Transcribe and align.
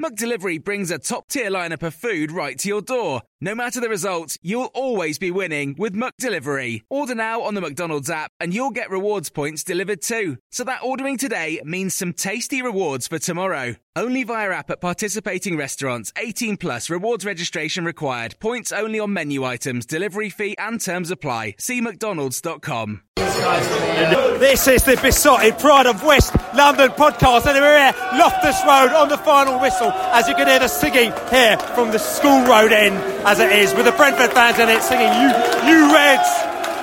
McDelivery 0.00 0.64
brings 0.64 0.90
a 0.90 0.98
top 0.98 1.28
tier 1.28 1.50
lineup 1.50 1.82
of 1.82 1.92
food 1.92 2.32
right 2.32 2.58
to 2.58 2.68
your 2.68 2.80
door. 2.80 3.20
No 3.38 3.54
matter 3.54 3.82
the 3.82 3.88
result, 3.90 4.38
you'll 4.40 4.70
always 4.72 5.18
be 5.18 5.30
winning 5.30 5.74
with 5.76 5.94
McDelivery. 5.94 6.84
Order 6.88 7.14
now 7.14 7.42
on 7.42 7.52
the 7.52 7.60
McDonald's 7.60 8.08
app 8.08 8.30
and 8.40 8.54
you'll 8.54 8.70
get 8.70 8.90
rewards 8.90 9.28
points 9.28 9.62
delivered 9.62 10.00
too. 10.00 10.38
So 10.52 10.64
that 10.64 10.82
ordering 10.82 11.18
today 11.18 11.60
means 11.64 11.94
some 11.94 12.14
tasty 12.14 12.62
rewards 12.62 13.08
for 13.08 13.18
tomorrow. 13.18 13.76
Only 13.96 14.22
via 14.22 14.50
app 14.52 14.70
at 14.70 14.80
participating 14.80 15.56
restaurants. 15.56 16.12
18 16.16 16.58
plus 16.58 16.90
rewards 16.90 17.24
registration 17.24 17.84
required. 17.84 18.38
Points 18.38 18.70
only 18.70 19.00
on 19.00 19.12
menu 19.12 19.42
items, 19.42 19.84
delivery 19.84 20.30
fee 20.30 20.54
and 20.58 20.80
terms 20.80 21.10
apply. 21.10 21.56
See 21.58 21.80
mcdonalds.com. 21.82 23.02
This 23.16 24.68
is 24.68 24.84
the 24.84 24.96
Beesotted 25.02 25.58
Pride 25.58 25.86
of 25.86 26.04
West 26.04 26.36
London 26.54 26.90
podcast, 26.90 27.46
and 27.46 27.58
we're 27.58 27.78
here, 27.78 27.92
Loftus 28.16 28.60
Road, 28.62 28.94
on 28.94 29.08
the 29.08 29.18
final 29.18 29.58
whistle, 29.58 29.90
as 29.90 30.28
you 30.28 30.36
can 30.36 30.46
hear 30.46 30.60
the 30.60 30.68
singing 30.68 31.12
here 31.30 31.58
from 31.74 31.90
the 31.90 31.98
school 31.98 32.44
road 32.46 32.70
end, 32.70 32.94
as 33.26 33.40
it 33.40 33.50
is, 33.50 33.74
with 33.74 33.86
the 33.86 33.92
Brentford 33.92 34.32
fans 34.32 34.58
in 34.60 34.68
it 34.68 34.82
singing, 34.82 35.10
You, 35.18 35.28
you 35.66 35.92
Reds! 35.92 36.30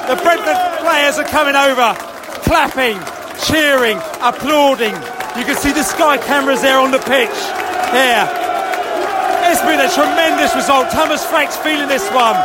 The 0.07 0.19
Brentford 0.21 0.57
players 0.83 1.17
are 1.17 1.25
coming 1.25 1.55
over, 1.55 1.93
clapping, 2.43 2.99
cheering, 3.45 3.97
applauding. 4.21 5.16
You 5.37 5.45
can 5.45 5.55
see 5.55 5.71
the 5.71 5.83
Sky 5.83 6.17
cameras 6.17 6.61
there 6.61 6.79
on 6.79 6.89
the 6.89 6.97
pitch. 6.97 7.37
Here. 7.93 8.25
It's 9.47 9.61
been 9.61 9.79
a 9.79 9.89
tremendous 9.93 10.55
result. 10.55 10.89
Thomas 10.89 11.23
Frank's 11.25 11.55
feeling 11.57 11.87
this 11.87 12.09
one. 12.09 12.35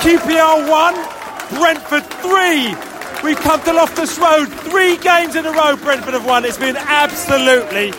QPR 0.00 0.68
1, 0.68 1.60
Brentford 1.60 2.04
3. 2.24 2.74
We've 3.22 3.38
come 3.38 3.62
to 3.64 3.74
Loftus 3.74 4.18
Road 4.18 4.48
three 4.48 4.96
games 4.96 5.36
in 5.36 5.44
a 5.44 5.52
row. 5.52 5.76
Brentford 5.76 6.14
have 6.14 6.24
won. 6.24 6.46
It's 6.46 6.56
been 6.56 6.76
absolutely 6.76 7.92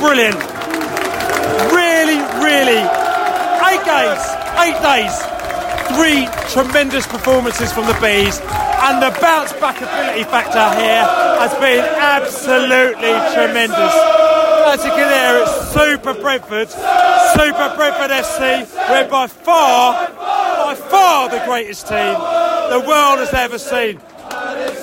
brilliant. 0.00 0.40
Really, 1.76 2.24
really. 2.40 2.80
Eight 3.68 3.84
games, 3.84 4.24
eight 4.64 4.80
days, 4.80 5.12
three 5.92 6.24
tremendous 6.52 7.06
performances 7.06 7.70
from 7.70 7.84
the 7.86 7.98
Bees, 8.00 8.40
and 8.82 9.02
the 9.02 9.18
bounce 9.20 9.52
back 9.54 9.76
ability 9.78 10.24
factor 10.24 10.68
here 10.80 11.04
has 11.40 11.52
been 11.54 11.84
absolutely 11.84 13.14
tremendous. 13.34 13.94
As 14.68 14.84
you 14.84 14.90
can 14.90 15.08
hear, 15.08 15.42
it's 15.42 15.72
Super 15.72 16.14
Brentford, 16.20 16.68
Super 16.68 17.72
Brentford 17.76 18.10
FC. 18.10 18.66
We're 18.90 19.08
by 19.08 19.26
far, 19.26 20.08
by 20.10 20.74
far 20.74 21.28
the 21.28 21.42
greatest 21.44 21.86
team 21.88 22.14
the 22.70 22.84
world 22.86 23.20
has 23.20 23.32
ever 23.32 23.58
seen. 23.58 24.00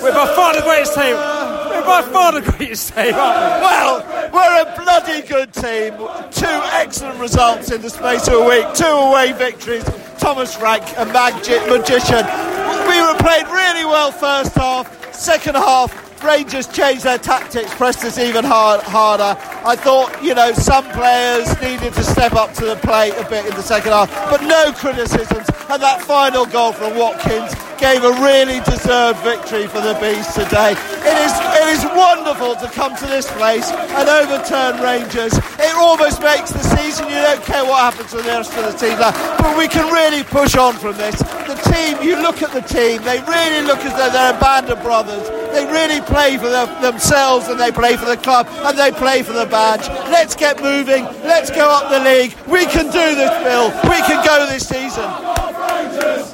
We're 0.02 0.12
by 0.12 0.32
far 0.34 0.54
the 0.54 0.62
greatest 0.62 0.94
team. 0.94 1.16
We're 1.16 1.84
by 1.84 2.02
far 2.10 2.32
the 2.32 2.40
greatest 2.40 2.94
team, 2.94 3.14
Well, 3.14 4.30
we're 4.32 4.62
a 4.62 4.74
bloody 4.82 5.22
good 5.22 5.52
team. 5.52 5.94
Two 6.30 6.60
excellent 6.72 7.20
results 7.20 7.70
in 7.70 7.82
the 7.82 7.90
space 7.90 8.26
of 8.28 8.34
a 8.34 8.48
week. 8.48 8.66
Two 8.74 8.84
away 8.86 9.32
victories. 9.32 9.84
Thomas 10.18 10.54
Frank, 10.54 10.82
a 10.96 11.04
magic 11.06 11.60
magician. 11.68 12.53
We 12.88 13.00
were 13.00 13.14
played 13.18 13.46
really 13.46 13.84
well 13.84 14.12
first 14.12 14.54
half. 14.54 15.14
Second 15.14 15.54
half, 15.54 16.03
Rangers 16.24 16.66
changed 16.66 17.04
their 17.04 17.18
tactics, 17.18 17.74
pressed 17.74 18.04
us 18.04 18.18
even 18.18 18.44
hard, 18.44 18.80
harder. 18.80 19.36
I 19.64 19.76
thought, 19.76 20.10
you 20.22 20.34
know, 20.34 20.52
some 20.52 20.84
players 20.92 21.48
needed 21.60 21.92
to 21.94 22.02
step 22.02 22.32
up 22.32 22.52
to 22.54 22.64
the 22.64 22.76
plate 22.76 23.12
a 23.16 23.28
bit 23.28 23.44
in 23.44 23.54
the 23.54 23.62
second 23.62 23.92
half, 23.92 24.10
but 24.30 24.42
no 24.42 24.72
criticisms. 24.72 25.46
And 25.68 25.82
that 25.82 26.00
final 26.02 26.46
goal 26.46 26.72
from 26.72 26.96
Watkins 26.96 27.52
gave 27.76 28.04
a 28.04 28.12
really 28.24 28.60
deserved 28.64 29.20
victory 29.20 29.66
for 29.66 29.80
the 29.80 29.92
Bees 30.00 30.26
today. 30.32 30.72
It 31.04 31.16
is, 31.20 31.32
it 31.60 31.68
is 31.76 31.84
wonderful 31.92 32.56
to 32.56 32.72
come 32.72 32.96
to 32.96 33.06
this 33.06 33.30
place 33.32 33.70
and 33.70 34.08
overturn 34.08 34.80
Rangers. 34.80 35.36
It 35.60 35.74
almost 35.76 36.22
makes 36.22 36.52
the 36.52 36.62
season, 36.76 37.08
you 37.08 37.20
don't 37.20 37.42
care 37.42 37.64
what 37.64 37.92
happens 37.92 38.10
to 38.12 38.18
the 38.18 38.28
rest 38.28 38.56
of 38.56 38.64
the 38.64 38.76
team, 38.78 38.96
but 38.98 39.58
we 39.58 39.68
can 39.68 39.92
really 39.92 40.24
push 40.24 40.56
on 40.56 40.74
from 40.74 40.96
this. 40.96 41.18
The 41.20 41.60
team, 41.68 42.00
you 42.02 42.16
look 42.22 42.42
at 42.42 42.52
the 42.52 42.62
team, 42.62 43.02
they 43.02 43.20
really 43.28 43.66
look 43.66 43.80
as 43.84 43.92
though 43.92 44.10
they're 44.10 44.36
a 44.36 44.40
band 44.40 44.70
of 44.70 44.82
brothers. 44.82 45.43
They 45.54 45.64
really 45.66 46.00
play 46.00 46.36
for 46.36 46.48
the, 46.48 46.66
themselves 46.82 47.46
and 47.46 47.60
they 47.60 47.70
play 47.70 47.96
for 47.96 48.06
the 48.06 48.16
club 48.16 48.48
and 48.50 48.76
they 48.76 48.90
play 48.90 49.22
for 49.22 49.32
the 49.32 49.46
badge. 49.46 49.86
Let's 50.10 50.34
get 50.34 50.60
moving. 50.60 51.04
Let's 51.22 51.48
go 51.48 51.70
up 51.70 51.90
the 51.90 52.00
league. 52.00 52.34
We 52.48 52.66
can 52.66 52.86
do 52.86 53.14
this, 53.14 53.30
Bill. 53.44 53.70
We 53.84 54.02
can 54.02 54.26
go 54.26 54.46
this 54.50 54.66
season. 54.66 55.06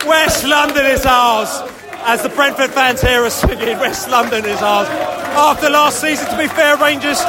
West 0.09 0.45
London 0.45 0.87
is 0.87 1.05
ours. 1.05 1.61
As 2.05 2.23
the 2.23 2.31
Brentford 2.31 2.71
fans 2.71 3.03
here 3.03 3.23
are 3.23 3.31
singing, 3.31 3.79
West 3.79 4.09
London 4.09 4.47
is 4.47 4.63
ours. 4.63 4.89
After 4.89 5.69
last 5.69 6.01
season, 6.01 6.27
to 6.31 6.39
be 6.39 6.49
fair, 6.49 6.79
Rangers, 6.79 7.21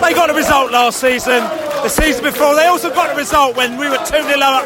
they 0.00 0.14
got 0.14 0.30
a 0.30 0.34
result 0.34 0.70
last 0.70 1.00
season. 1.00 1.42
The 1.82 1.88
season 1.88 2.22
before, 2.22 2.54
they 2.54 2.66
also 2.66 2.90
got 2.90 3.12
a 3.12 3.16
result 3.16 3.56
when 3.56 3.76
we 3.76 3.90
were 3.90 3.98
2 3.98 4.04
0 4.06 4.38
up 4.40 4.64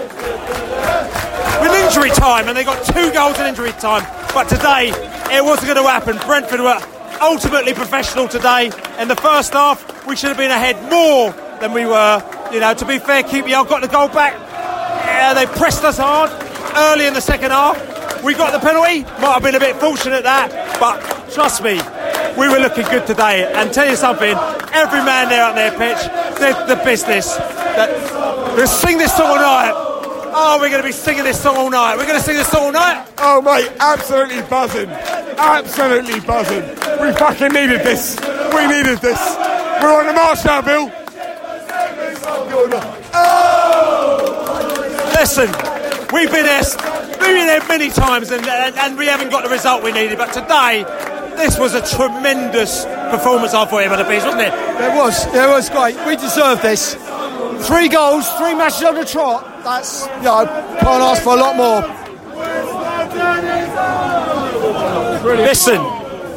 with 1.63 1.73
injury 1.73 2.11
time, 2.11 2.49
and 2.49 2.57
they 2.57 2.65
got 2.65 2.85
two 2.85 3.11
goals 3.13 3.39
in 3.41 3.47
injury 3.47 3.73
time. 3.73 4.05
But 4.35 4.49
today, 4.49 4.93
it 5.33 5.45
wasn't 5.45 5.73
going 5.73 5.85
to 5.85 5.91
happen. 5.91 6.17
Brentford 6.27 6.61
were 6.61 6.81
ultimately 7.21 7.75
professional 7.75 8.29
today. 8.29 8.71
In 8.99 9.09
the 9.09 9.17
first 9.17 9.53
half, 9.53 10.07
we 10.07 10.17
should 10.17 10.29
have 10.29 10.37
been 10.37 10.51
ahead 10.51 10.91
more 10.91 11.33
than 11.61 11.73
we 11.73 11.87
were. 11.87 12.23
You 12.53 12.61
know, 12.61 12.75
to 12.75 12.85
be 12.85 12.99
fair, 12.99 13.23
QPR 13.23 13.69
got 13.69 13.83
the 13.83 13.89
goal 13.89 14.09
back. 14.09 14.35
Yeah, 15.05 15.35
they 15.35 15.47
pressed 15.47 15.85
us 15.85 15.99
hard 15.99 16.31
early 16.77 17.07
in 17.07 17.15
the 17.15 17.21
second 17.21 17.51
half. 17.51 18.25
We 18.25 18.35
got 18.35 18.53
the 18.53 18.59
penalty. 18.59 19.03
Might 19.21 19.35
have 19.35 19.43
been 19.43 19.55
a 19.55 19.61
bit 19.61 19.77
fortunate 19.77 20.25
that, 20.25 20.79
but 20.79 21.01
trust 21.33 21.63
me, 21.63 21.81
we 22.39 22.49
were 22.49 22.59
looking 22.59 22.85
good 22.85 23.07
today. 23.07 23.51
And 23.53 23.73
tell 23.73 23.89
you 23.89 23.97
something, 23.97 24.37
every 24.73 25.03
man 25.05 25.29
there 25.29 25.45
on 25.45 25.55
their 25.55 25.71
pitch 25.71 26.01
did 26.39 26.57
the 26.69 26.81
business. 26.85 27.37
That 27.37 28.57
we'll 28.57 28.67
sing 28.67 28.99
this 28.99 29.17
song 29.17 29.29
all 29.29 29.37
night. 29.37 29.73
Oh, 30.33 30.59
we're 30.61 30.71
going 30.71 30.83
to 30.83 30.89
be 30.89 30.93
singing 30.93 31.25
this 31.25 31.41
song 31.43 31.57
all 31.57 31.71
night. 31.71 31.97
We're 31.97 32.07
going 32.07 32.19
to 32.19 32.25
sing 32.25 32.37
this 32.37 32.49
song 32.49 32.67
all 32.67 32.73
night. 32.73 33.07
Oh, 33.19 33.43
mate, 33.43 33.71
absolutely 33.81 34.43
buzzing. 34.43 34.89
Absolutely 35.41 36.21
buzzing. 36.21 36.62
We 37.01 37.12
fucking 37.15 37.53
needed 37.53 37.81
this. 37.81 38.19
We 38.55 38.67
needed 38.67 38.99
this. 38.99 39.19
We're 39.81 39.99
on 39.99 40.06
the 40.06 40.12
march 40.12 40.45
now, 40.45 40.61
Bill. 40.61 40.93
Oh! 43.15 43.81
Listen, 45.15 45.49
we've 46.12 46.31
been 46.31 46.45
there, 46.45 46.62
we've 46.62 47.19
been 47.19 47.47
there 47.47 47.67
many 47.69 47.89
times, 47.89 48.31
and, 48.31 48.47
and, 48.47 48.77
and 48.77 48.99
we 48.99 49.06
haven't 49.06 49.31
got 49.31 49.45
the 49.45 49.51
result 49.51 49.83
we 49.83 49.93
needed. 49.93 50.19
But 50.19 50.33
today, 50.33 50.84
this 51.37 51.59
was 51.59 51.75
a 51.75 51.81
tremendous 51.81 52.84
performance. 53.11 53.55
I 53.55 53.65
thought, 53.65 53.89
by 53.89 53.97
the 53.97 54.04
Bees, 54.04 54.25
wasn't 54.25 54.42
it? 54.42 54.53
It 54.53 54.95
was. 54.95 55.27
It 55.27 55.48
was 55.48 55.71
great. 55.71 55.97
We 56.07 56.16
deserved 56.16 56.63
this. 56.63 56.97
Three 57.66 57.89
goals, 57.89 58.28
three 58.33 58.54
matches 58.54 58.83
on 58.84 58.95
the 58.95 59.04
trot. 59.04 59.45
That's, 59.65 60.07
you 60.07 60.22
know, 60.22 60.45
can't 60.81 61.03
ask 61.03 61.22
for 61.22 61.34
a 61.37 61.41
lot 61.41 61.57
more. 61.57 62.00
Listen, 65.22 65.77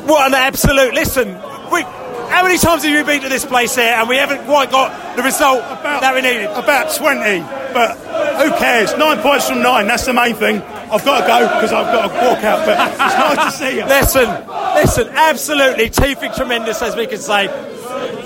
what 0.08 0.28
an 0.28 0.34
absolute 0.34 0.94
listen. 0.94 1.30
We, 1.72 1.82
how 2.30 2.44
many 2.44 2.58
times 2.58 2.84
have 2.84 2.92
you 2.92 3.04
been 3.06 3.22
to 3.22 3.30
this 3.30 3.46
place 3.46 3.76
here 3.76 3.86
and 3.86 4.10
we 4.10 4.18
haven't 4.18 4.44
quite 4.46 4.72
got 4.72 5.16
the 5.16 5.24
result 5.24 5.62
that 5.62 6.14
we 6.14 6.22
needed? 6.22 6.48
About 6.48 6.94
20, 6.94 7.40
but 7.74 7.96
who 8.42 8.50
cares? 8.58 8.94
Nine 8.98 9.20
points 9.20 9.48
from 9.48 9.62
nine, 9.62 9.88
that's 9.88 10.06
the 10.06 10.14
main 10.14 10.36
thing. 10.36 10.62
I've 10.62 11.06
got 11.06 11.22
to 11.22 11.28
go 11.28 11.48
because 11.56 11.72
I've 11.72 11.94
got 11.94 12.08
to 12.08 12.14
walk 12.14 12.44
out, 12.44 12.66
but 12.66 12.92
it's 12.92 13.00
nice 13.00 13.58
to 13.58 13.64
see 13.64 13.78
you. 13.78 13.86
Listen, 13.86 14.30
listen, 14.76 15.08
absolutely 15.16 15.90
teething 15.90 16.34
tremendous, 16.34 16.82
as 16.82 16.96
we 16.98 17.08
can 17.08 17.20
say. 17.20 17.48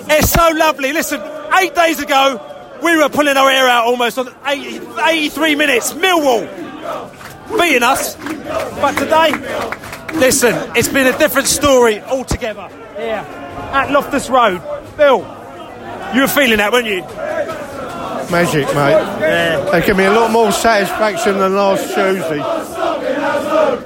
It's 0.10 0.32
so 0.32 0.50
lovely. 0.56 0.92
Listen, 0.92 1.22
eight 1.60 1.76
days 1.76 2.02
ago, 2.02 2.80
we 2.82 2.98
were 2.98 3.10
pulling 3.10 3.38
our 3.38 3.50
hair 3.50 3.68
out 3.68 3.86
almost 3.86 4.18
on 4.18 4.34
80, 4.46 4.82
83 5.02 5.56
minutes. 5.56 5.94
Millwall 5.94 6.48
beating 7.60 7.84
us. 7.84 8.16
But 8.16 8.98
today, 8.98 9.32
listen, 10.16 10.56
it's 10.76 10.88
been 10.88 11.08
a 11.08 11.18
different 11.18 11.48
story 11.48 12.02
altogether. 12.02 12.68
here 12.96 13.26
at 13.74 13.92
Loftus 13.92 14.30
Road. 14.30 14.62
Bill, 14.96 15.20
you 16.14 16.22
were 16.22 16.28
feeling 16.28 16.58
that, 16.58 16.72
weren't 16.72 16.88
you? 16.88 17.02
Magic, 18.32 18.66
mate. 18.68 18.92
Yeah. 19.22 19.70
They 19.72 19.86
give 19.86 19.96
me 19.96 20.06
a 20.06 20.12
lot 20.12 20.32
more 20.32 20.52
satisfaction 20.52 21.38
than 21.38 21.56
last 21.56 21.86
Tuesday. 21.94 22.44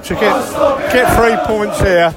To 0.02 0.14
get 0.14 0.92
get 0.92 1.16
three 1.16 1.36
points 1.46 1.78
here, 1.80 2.10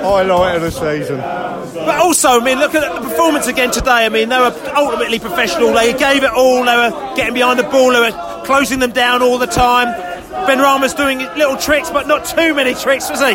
highlight 0.00 0.56
of 0.56 0.62
the 0.62 0.70
season. 0.70 1.16
But 1.18 1.98
also, 1.98 2.40
I 2.40 2.44
mean, 2.44 2.58
look 2.58 2.74
at 2.76 2.94
the 2.94 3.08
performance 3.08 3.48
again 3.48 3.72
today. 3.72 4.06
I 4.06 4.08
mean, 4.08 4.28
they 4.28 4.38
were 4.38 4.54
ultimately 4.76 5.18
professional. 5.18 5.72
They 5.72 5.92
gave 5.92 6.22
it 6.22 6.30
all. 6.30 6.64
They 6.64 6.76
were 6.76 7.14
getting 7.16 7.34
behind 7.34 7.58
the 7.58 7.64
ball. 7.64 7.92
They 7.92 7.98
were 7.98 8.44
closing 8.44 8.78
them 8.78 8.92
down 8.92 9.22
all 9.22 9.38
the 9.38 9.46
time. 9.46 9.88
Benrahma's 10.46 10.94
doing 10.94 11.18
little 11.18 11.56
tricks, 11.56 11.90
but 11.90 12.06
not 12.06 12.24
too 12.24 12.54
many 12.54 12.74
tricks, 12.74 13.08
was 13.10 13.20
he? 13.20 13.32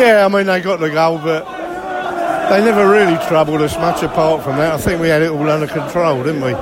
Yeah, 0.00 0.24
I 0.26 0.28
mean 0.28 0.46
they 0.46 0.60
got 0.60 0.80
the 0.80 0.90
goal, 0.90 1.18
but 1.18 1.44
they 2.50 2.64
never 2.64 2.88
really 2.88 3.16
troubled 3.26 3.62
us 3.62 3.76
much. 3.76 4.02
Apart 4.02 4.42
from 4.44 4.56
that, 4.56 4.74
I 4.74 4.78
think 4.78 5.00
we 5.00 5.08
had 5.08 5.22
it 5.22 5.30
all 5.30 5.48
under 5.48 5.66
control, 5.66 6.22
didn't 6.22 6.42
we? 6.42 6.52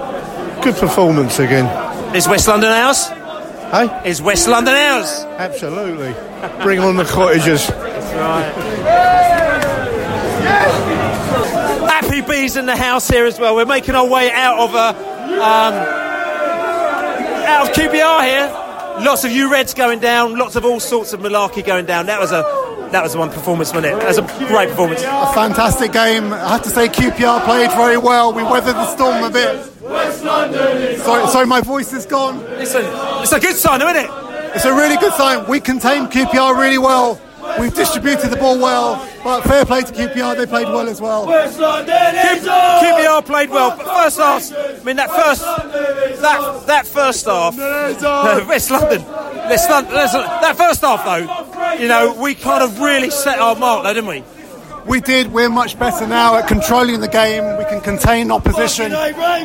Good 0.62 0.76
performance 0.76 1.38
again. 1.38 1.66
Is 2.14 2.28
West 2.28 2.46
London 2.48 2.70
ours? 2.70 3.08
Hey? 3.08 3.88
Is 4.08 4.20
West 4.22 4.46
London 4.48 4.74
ours? 4.74 5.24
Absolutely. 5.38 6.14
Bring 6.62 6.78
on 6.80 6.96
the 6.96 7.04
cottagers. 7.04 7.66
That's 7.66 8.14
right. 8.14 8.52
Happy 11.90 12.20
bees 12.20 12.56
in 12.56 12.66
the 12.66 12.76
house 12.76 13.08
here 13.08 13.24
as 13.26 13.38
well. 13.40 13.54
We're 13.56 13.64
making 13.66 13.94
our 13.94 14.06
way 14.06 14.30
out 14.30 14.58
of 14.58 14.74
a. 14.74 15.42
um, 15.42 16.01
out 17.44 17.68
of 17.68 17.74
QPR 17.74 18.24
here. 18.24 19.04
Lots 19.04 19.24
of 19.24 19.32
U 19.32 19.50
Reds 19.50 19.74
going 19.74 20.00
down. 20.00 20.38
Lots 20.38 20.56
of 20.56 20.64
all 20.64 20.80
sorts 20.80 21.12
of 21.12 21.20
malarkey 21.20 21.64
going 21.64 21.86
down. 21.86 22.06
That 22.06 22.20
was 22.20 22.32
a 22.32 22.42
that 22.92 23.02
was 23.02 23.16
one 23.16 23.30
performance, 23.30 23.72
wasn't 23.72 23.94
it? 23.94 23.98
That 24.00 24.08
was 24.08 24.18
a 24.18 24.46
great 24.48 24.68
performance. 24.68 25.02
A 25.02 25.32
fantastic 25.32 25.92
game. 25.92 26.30
I 26.30 26.50
have 26.50 26.62
to 26.64 26.68
say, 26.68 26.88
QPR 26.88 27.42
played 27.44 27.70
very 27.72 27.96
well. 27.96 28.34
We 28.34 28.42
weathered 28.42 28.74
the 28.74 28.86
storm 28.86 29.24
a 29.24 29.30
bit. 29.30 29.64
Sorry, 31.00 31.26
sorry, 31.28 31.46
my 31.46 31.62
voice 31.62 31.94
is 31.94 32.04
gone. 32.04 32.42
Listen, 32.42 32.82
it's 33.22 33.32
a 33.32 33.40
good 33.40 33.56
sign, 33.56 33.80
isn't 33.80 33.96
it? 33.96 34.10
It's 34.54 34.66
a 34.66 34.74
really 34.74 34.98
good 34.98 35.14
sign. 35.14 35.48
We 35.48 35.58
contained 35.58 36.10
QPR 36.10 36.54
really 36.54 36.76
well. 36.76 37.18
We've 37.58 37.74
distributed 37.74 38.30
the 38.30 38.36
ball 38.36 38.58
well, 38.58 39.08
but 39.24 39.42
fair 39.42 39.64
play 39.64 39.82
to 39.82 39.92
QPR. 39.92 40.36
They 40.36 40.46
played 40.46 40.68
well 40.68 40.88
as 40.88 41.00
well. 41.00 41.26
QPR 41.26 43.24
played 43.26 43.50
well, 43.50 43.76
but 43.76 43.86
first 43.86 44.18
half. 44.18 44.52
I 44.52 44.82
mean, 44.84 44.96
that 44.96 45.10
first 45.10 45.42
that 45.42 46.66
that 46.66 46.86
first 46.86 47.26
half. 47.26 47.56
West 48.48 48.70
London, 48.70 49.04
West 49.04 49.70
London. 49.70 49.92
That 49.94 50.56
first 50.56 50.80
half, 50.82 51.04
though, 51.04 51.74
you 51.74 51.88
know, 51.88 52.14
we 52.20 52.34
kind 52.34 52.62
of 52.62 52.80
really 52.80 53.10
set 53.10 53.38
our 53.38 53.56
mark, 53.56 53.84
though, 53.84 53.94
didn't 53.94 54.08
we? 54.08 54.24
We 54.86 55.00
did. 55.00 55.32
We're 55.32 55.48
much 55.48 55.78
better 55.78 56.06
now 56.06 56.36
at 56.36 56.48
controlling 56.48 57.00
the 57.00 57.08
game. 57.08 57.56
We 57.56 57.64
can 57.64 57.80
contain 57.80 58.30
opposition. 58.32 58.92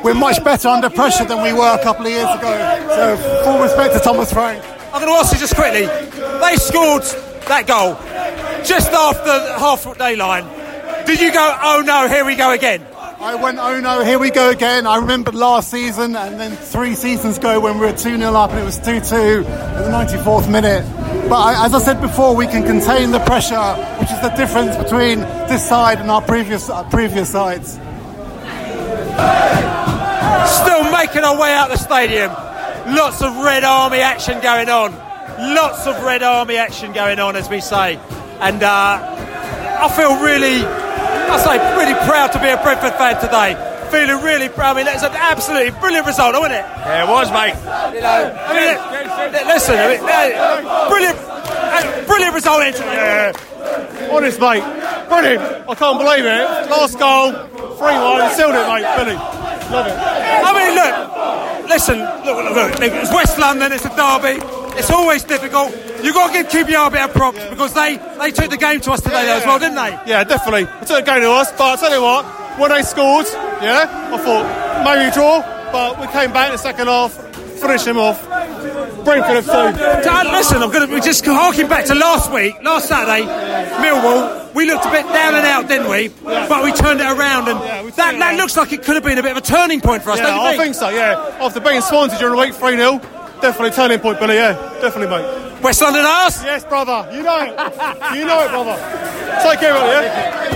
We're 0.03 0.15
much 0.15 0.43
better 0.43 0.67
under 0.67 0.89
pressure 0.89 1.25
than 1.25 1.43
we 1.43 1.53
were 1.53 1.75
a 1.75 1.83
couple 1.83 2.05
of 2.05 2.11
years 2.11 2.29
ago. 2.29 2.88
So, 2.89 3.17
full 3.43 3.61
respect 3.61 3.93
to 3.93 4.00
Thomas 4.00 4.33
Frank. 4.33 4.63
I'm 4.93 5.01
going 5.01 5.13
to 5.13 5.19
ask 5.19 5.33
you 5.33 5.39
just 5.39 5.55
quickly. 5.55 5.85
They 5.85 6.55
scored 6.55 7.03
that 7.49 7.67
goal 7.67 7.95
just 8.65 8.91
after 8.91 9.25
the 9.25 9.59
half 9.59 9.81
foot 9.81 9.97
day 9.97 10.15
line. 10.15 10.45
Did 11.05 11.21
you 11.21 11.31
go, 11.31 11.57
oh 11.61 11.83
no, 11.85 12.07
here 12.07 12.25
we 12.25 12.35
go 12.35 12.51
again? 12.51 12.85
I 13.19 13.33
went, 13.35 13.57
oh 13.57 13.79
no, 13.79 14.03
here 14.03 14.19
we 14.19 14.29
go 14.29 14.49
again. 14.51 14.85
I 14.85 14.97
remembered 14.97 15.33
last 15.33 15.71
season 15.71 16.15
and 16.15 16.39
then 16.39 16.55
three 16.55 16.94
seasons 16.94 17.38
ago 17.38 17.59
when 17.59 17.79
we 17.79 17.88
were 17.88 17.91
2 17.91 18.17
0 18.17 18.33
up 18.33 18.51
and 18.51 18.59
it 18.59 18.63
was 18.63 18.77
2 18.77 18.83
2 18.83 18.95
at 19.47 19.83
the 19.83 20.17
94th 20.17 20.51
minute. 20.51 20.85
But 21.29 21.35
I, 21.35 21.65
as 21.65 21.73
I 21.73 21.79
said 21.79 21.99
before, 21.99 22.35
we 22.35 22.45
can 22.45 22.63
contain 22.63 23.11
the 23.11 23.19
pressure, 23.19 23.73
which 24.00 24.11
is 24.11 24.21
the 24.21 24.29
difference 24.29 24.77
between 24.77 25.19
this 25.50 25.67
side 25.67 26.00
and 26.00 26.11
our 26.11 26.21
previous, 26.21 26.69
our 26.69 26.83
previous 26.85 27.29
sides. 27.29 27.71
Still 30.47 30.91
making 30.91 31.23
our 31.23 31.39
way 31.39 31.53
out 31.53 31.71
of 31.71 31.77
the 31.77 31.83
stadium. 31.83 32.31
Lots 32.95 33.21
of 33.21 33.35
Red 33.38 33.63
Army 33.63 33.97
action 34.00 34.39
going 34.41 34.69
on. 34.69 35.06
Lots 35.38 35.86
of 35.86 36.01
Red 36.04 36.24
Army 36.24 36.57
action 36.57 36.94
going 36.94 37.19
on, 37.19 37.36
as 37.36 37.48
we 37.50 37.62
say. 37.62 37.95
And 38.42 38.62
uh, 38.63 38.98
I 39.81 39.88
feel 39.95 40.18
really, 40.22 40.66
I 40.66 41.38
say, 41.38 41.57
really 41.78 41.94
proud 42.10 42.31
to 42.34 42.39
be 42.42 42.50
a 42.50 42.57
Brentford 42.57 42.94
fan 42.98 43.22
today. 43.22 43.54
Feeling 43.92 44.24
really 44.24 44.50
proud. 44.50 44.75
I 44.75 44.80
mean, 44.81 44.86
that's 44.86 45.04
an 45.04 45.13
absolutely 45.13 45.72
brilliant 45.80 46.07
result, 46.07 46.34
wasn't 46.36 46.54
it? 46.54 46.66
Yeah, 46.66 47.06
it 47.06 47.10
was, 47.10 47.31
mate. 47.31 47.54
You 47.95 48.01
know, 48.01 48.34
I 48.36 48.51
mean, 48.57 48.75
li- 49.31 49.45
listen, 49.48 49.75
I 49.78 49.88
mean, 49.94 50.01
uh, 50.04 50.89
brilliant, 50.89 51.18
brilliant 52.07 52.34
result. 52.36 52.66
Into 52.66 52.80
Yeah. 52.84 53.31
Honest, 54.12 54.39
mate. 54.39 54.63
Brilliant. 55.07 55.69
I 55.69 55.75
can't 55.75 56.00
believe 56.00 56.25
it. 56.25 56.69
Last 56.69 56.98
goal, 57.00 57.31
3 57.31 57.80
1, 57.80 58.34
sealed 58.36 58.56
it, 58.56 58.68
mate. 58.68 58.88
Billy. 58.98 59.16
Love 59.72 59.86
it. 59.88 59.95
I 59.95 60.50
mean, 60.56 60.74
look, 60.75 61.69
listen, 61.69 62.00
look, 62.25 62.38
look, 62.44 62.56
look, 62.80 62.92
it's 62.94 63.12
West 63.13 63.38
London, 63.38 63.72
it's 63.72 63.86
a 63.86 63.89
derby. 63.95 64.39
It's 64.77 64.91
always 64.91 65.24
difficult. 65.24 65.71
You've 66.03 66.13
got 66.13 66.27
to 66.27 66.33
give 66.33 66.47
QPR 66.68 66.88
a 66.88 66.91
bit 66.91 67.01
of 67.01 67.12
props 67.13 67.44
because 67.50 67.74
they, 67.74 67.97
they 68.19 68.31
took 68.31 68.50
the 68.50 68.57
game 68.57 68.79
to 68.81 68.91
us 68.91 69.01
today 69.01 69.25
though, 69.25 69.38
as 69.38 69.45
well, 69.45 69.59
didn't 69.59 69.75
they? 69.75 69.89
Yeah, 70.12 70.24
definitely. 70.24 70.65
They 70.65 70.85
took 70.85 71.06
the 71.06 71.12
game 71.12 71.21
to 71.21 71.31
us, 71.31 71.51
but 71.51 71.62
I'll 71.62 71.77
tell 71.77 71.94
you 71.94 72.01
what, 72.01 72.25
when 72.59 72.69
they 72.71 72.81
scored, 72.83 73.25
yeah, 73.62 74.12
I 74.13 74.18
thought 74.18 74.45
maybe 74.85 75.09
a 75.09 75.13
draw, 75.13 75.41
but 75.71 76.00
we 76.00 76.07
came 76.07 76.31
back 76.31 76.47
in 76.50 76.53
the 76.53 76.57
second 76.59 76.88
half, 76.88 77.13
finished 77.59 77.85
them 77.85 77.97
off. 77.97 78.21
Brentford 79.03 79.44
have 79.44 79.45
two. 79.45 80.31
Listen, 80.31 80.62
I'm 80.62 80.71
going 80.71 80.89
to 80.89 81.00
just 81.01 81.25
harking 81.25 81.68
back 81.68 81.85
to 81.85 81.95
last 81.95 82.31
week, 82.31 82.56
last 82.62 82.88
Saturday, 82.89 83.25
Millwall. 83.81 84.53
We 84.53 84.65
looked 84.65 84.85
a 84.85 84.91
bit 84.91 85.03
down 85.06 85.35
and 85.35 85.45
out, 85.45 85.68
didn't 85.68 85.89
we? 85.89 86.09
But 86.24 86.63
we 86.63 86.71
turned 86.74 87.00
it 87.00 87.06
around, 87.06 87.47
and 87.47 87.59
that, 87.94 88.18
that 88.19 88.35
looks 88.38 88.57
like 88.57 88.74
it 88.74 88.83
could 88.83 88.95
have 88.95 89.03
been 89.03 89.18
a 89.18 89.24
bit 89.24 89.31
of 89.31 89.38
a 89.38 89.41
turning 89.41 89.81
point 89.81 90.03
for 90.03 90.12
us, 90.12 90.18
Yeah, 90.19 90.27
don't 90.27 90.41
you 90.41 90.47
I 90.47 90.57
think? 90.57 90.75
so, 90.75 90.89
yeah. 90.89 91.38
After 91.39 91.59
beating 91.59 91.81
Swansea 91.81 92.18
during 92.19 92.35
the 92.35 92.41
week 92.41 92.53
3 92.56 92.75
0, 92.75 93.00
definitely 93.42 93.72
turning 93.72 94.00
point, 94.00 94.19
Billy, 94.19 94.36
yeah. 94.36 94.54
Definitely, 94.81 95.07
mate. 95.07 95.62
West 95.62 95.81
London 95.81 96.06
arse? 96.06 96.44
Yes, 96.44 96.63
brother. 96.66 97.10
You 97.12 97.24
know 97.24 97.42
it. 97.42 97.50
you 98.16 98.25
know 98.25 98.45
it, 98.45 98.50
brother. 98.50 98.75
Take 99.42 99.60
care 99.60 99.75
of 99.75 99.84
it, 99.84 100.06
yeah? 100.06 100.48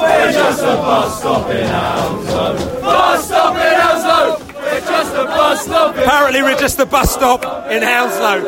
We're 0.00 0.32
just 0.32 0.62
a 0.62 0.76
bus 0.76 1.18
stop 1.20 1.50
in 1.50 1.66
Hounslow. 1.66 2.80
Bus 2.80 3.26
stop 3.26 3.54
in 3.54 3.80
Hounslow. 3.80 4.46
We're 4.54 4.80
just 4.80 5.14
a 5.14 5.24
bus 5.24 5.64
stop 5.64 5.96
in 5.96 6.02
Apparently, 6.02 6.42
we're 6.42 6.58
just 6.58 6.76
the 6.76 6.86
bus 6.86 7.12
stop 7.12 7.44
in 7.70 7.82
Hounslow. 7.82 8.42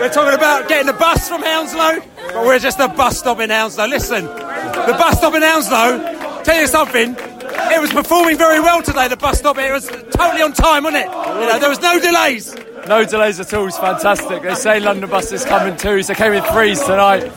We're 0.00 0.12
talking 0.12 0.34
about 0.34 0.68
getting 0.68 0.86
the 0.86 0.92
bus 0.92 1.28
from 1.28 1.42
Hounslow, 1.42 2.00
but 2.16 2.46
we're 2.46 2.58
just 2.58 2.78
a 2.78 2.88
bus 2.88 3.18
stop 3.18 3.40
in 3.40 3.50
Hounslow. 3.50 3.86
Listen, 3.86 4.24
the 4.26 4.96
bus 4.98 5.18
stop 5.18 5.34
in 5.34 5.42
Hounslow, 5.42 6.42
tell 6.44 6.60
you 6.60 6.66
something, 6.66 7.16
it 7.18 7.80
was 7.80 7.92
performing 7.92 8.38
very 8.38 8.60
well 8.60 8.82
today, 8.82 9.08
the 9.08 9.16
bus 9.16 9.38
stop. 9.38 9.58
It 9.58 9.72
was 9.72 9.88
totally 9.88 10.42
on 10.42 10.52
time, 10.52 10.84
wasn't 10.84 11.04
it? 11.04 11.10
You 11.10 11.46
know, 11.46 11.58
there 11.58 11.68
was 11.68 11.80
no 11.80 11.98
delays. 11.98 12.54
No 12.88 13.04
delays 13.04 13.38
at 13.38 13.52
all. 13.52 13.66
It's 13.66 13.76
fantastic. 13.76 14.42
They 14.42 14.54
say 14.54 14.80
London 14.80 15.10
bus 15.10 15.30
is 15.30 15.44
coming 15.44 15.76
too. 15.76 16.02
So 16.02 16.14
came 16.14 16.32
in 16.32 16.42
threes 16.44 16.80
tonight. 16.80 17.28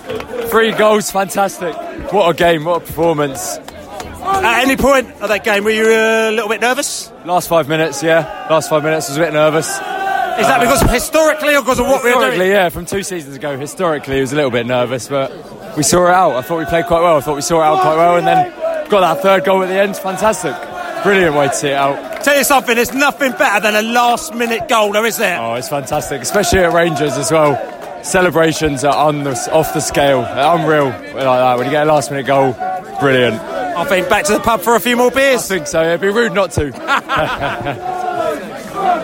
Three 0.50 0.72
goals, 0.72 1.12
fantastic. 1.12 1.76
What 2.14 2.30
a 2.30 2.34
game! 2.34 2.64
What 2.64 2.82
a 2.82 2.86
performance. 2.86 3.58
At 4.24 4.64
any 4.64 4.78
point 4.78 5.10
of 5.22 5.28
that 5.28 5.44
game, 5.44 5.66
were 5.66 5.72
you 5.72 5.88
a 5.88 6.32
little 6.32 6.48
bit 6.48 6.62
nervous? 6.62 7.12
Last 7.26 7.50
five 7.50 7.68
minutes, 7.68 8.02
yeah. 8.02 8.48
Last 8.50 8.70
five 8.70 8.84
minutes 8.84 9.10
I 9.10 9.12
was 9.12 9.18
a 9.18 9.22
bit 9.22 9.34
nervous. 9.34 9.68
Is 9.68 10.48
that 10.48 10.60
because 10.62 10.82
historically 10.90 11.56
or 11.56 11.62
because 11.62 11.80
of 11.80 11.88
what 11.88 12.02
we 12.04 12.12
were 12.12 12.16
Historically, 12.16 12.50
yeah. 12.50 12.70
From 12.70 12.86
two 12.86 13.04
seasons 13.04 13.36
ago, 13.36 13.58
historically, 13.58 14.20
I 14.20 14.22
was 14.22 14.32
a 14.32 14.38
little 14.38 14.52
bit 14.52 14.66
nervous, 14.66 15.10
but 15.10 15.32
we 15.76 15.84
saw 15.84 16.08
it 16.08 16.14
out. 16.14 16.36
I 16.36 16.42
thought 16.44 16.60
we 16.60 16.66
played 16.66 16.86
quite 16.86 17.02
well. 17.02 17.18
I 17.18 17.22
thought 17.22 17.36
we 17.36 17.42
saw 17.42 17.62
it 17.62 17.66
out 17.66 17.82
quite 17.82 17.98
well, 17.98 18.16
and 18.16 18.26
then 18.26 18.90
got 18.90 19.02
that 19.02 19.22
third 19.22 19.44
goal 19.44 19.64
at 19.64 19.68
the 19.68 19.80
end. 19.80 19.98
Fantastic. 19.98 20.71
Brilliant 21.04 21.36
way 21.36 21.48
to 21.48 21.54
see 21.54 21.70
it 21.70 21.74
out. 21.74 22.24
Tell 22.24 22.38
you 22.38 22.44
something, 22.44 22.76
there's 22.76 22.94
nothing 22.94 23.32
better 23.32 23.60
than 23.62 23.76
a 23.76 23.82
last 23.82 24.36
minute 24.36 24.68
goal, 24.70 24.92
though, 24.92 25.06
is 25.06 25.18
there? 25.18 25.40
Oh, 25.42 25.56
it's 25.56 25.70
fantastic, 25.70 26.22
especially 26.22 26.60
at 26.60 26.72
Rangers 26.74 27.18
as 27.18 27.32
well. 27.32 27.58
Celebrations 28.04 28.84
are 28.84 28.96
on 28.96 29.24
the, 29.24 29.32
off 29.52 29.74
the 29.74 29.80
scale, 29.80 30.22
They're 30.22 30.56
unreal 30.58 30.86
like 30.86 31.14
that. 31.14 31.58
When 31.58 31.66
you 31.66 31.72
get 31.72 31.88
a 31.88 31.92
last 31.92 32.12
minute 32.12 32.26
goal, 32.28 32.54
brilliant. 33.00 33.36
I 33.42 33.84
think 33.86 34.10
back 34.10 34.26
to 34.26 34.34
the 34.34 34.40
pub 34.40 34.62
for 34.62 34.76
a 34.76 34.80
few 34.80 34.96
more 34.98 35.10
beers. 35.12 35.46
I 35.52 35.56
think 35.56 35.68
so. 35.68 35.82
It'd 35.84 36.02
be 36.02 36.10
rude 36.10 36.34
not 36.34 36.52
to. 36.52 36.72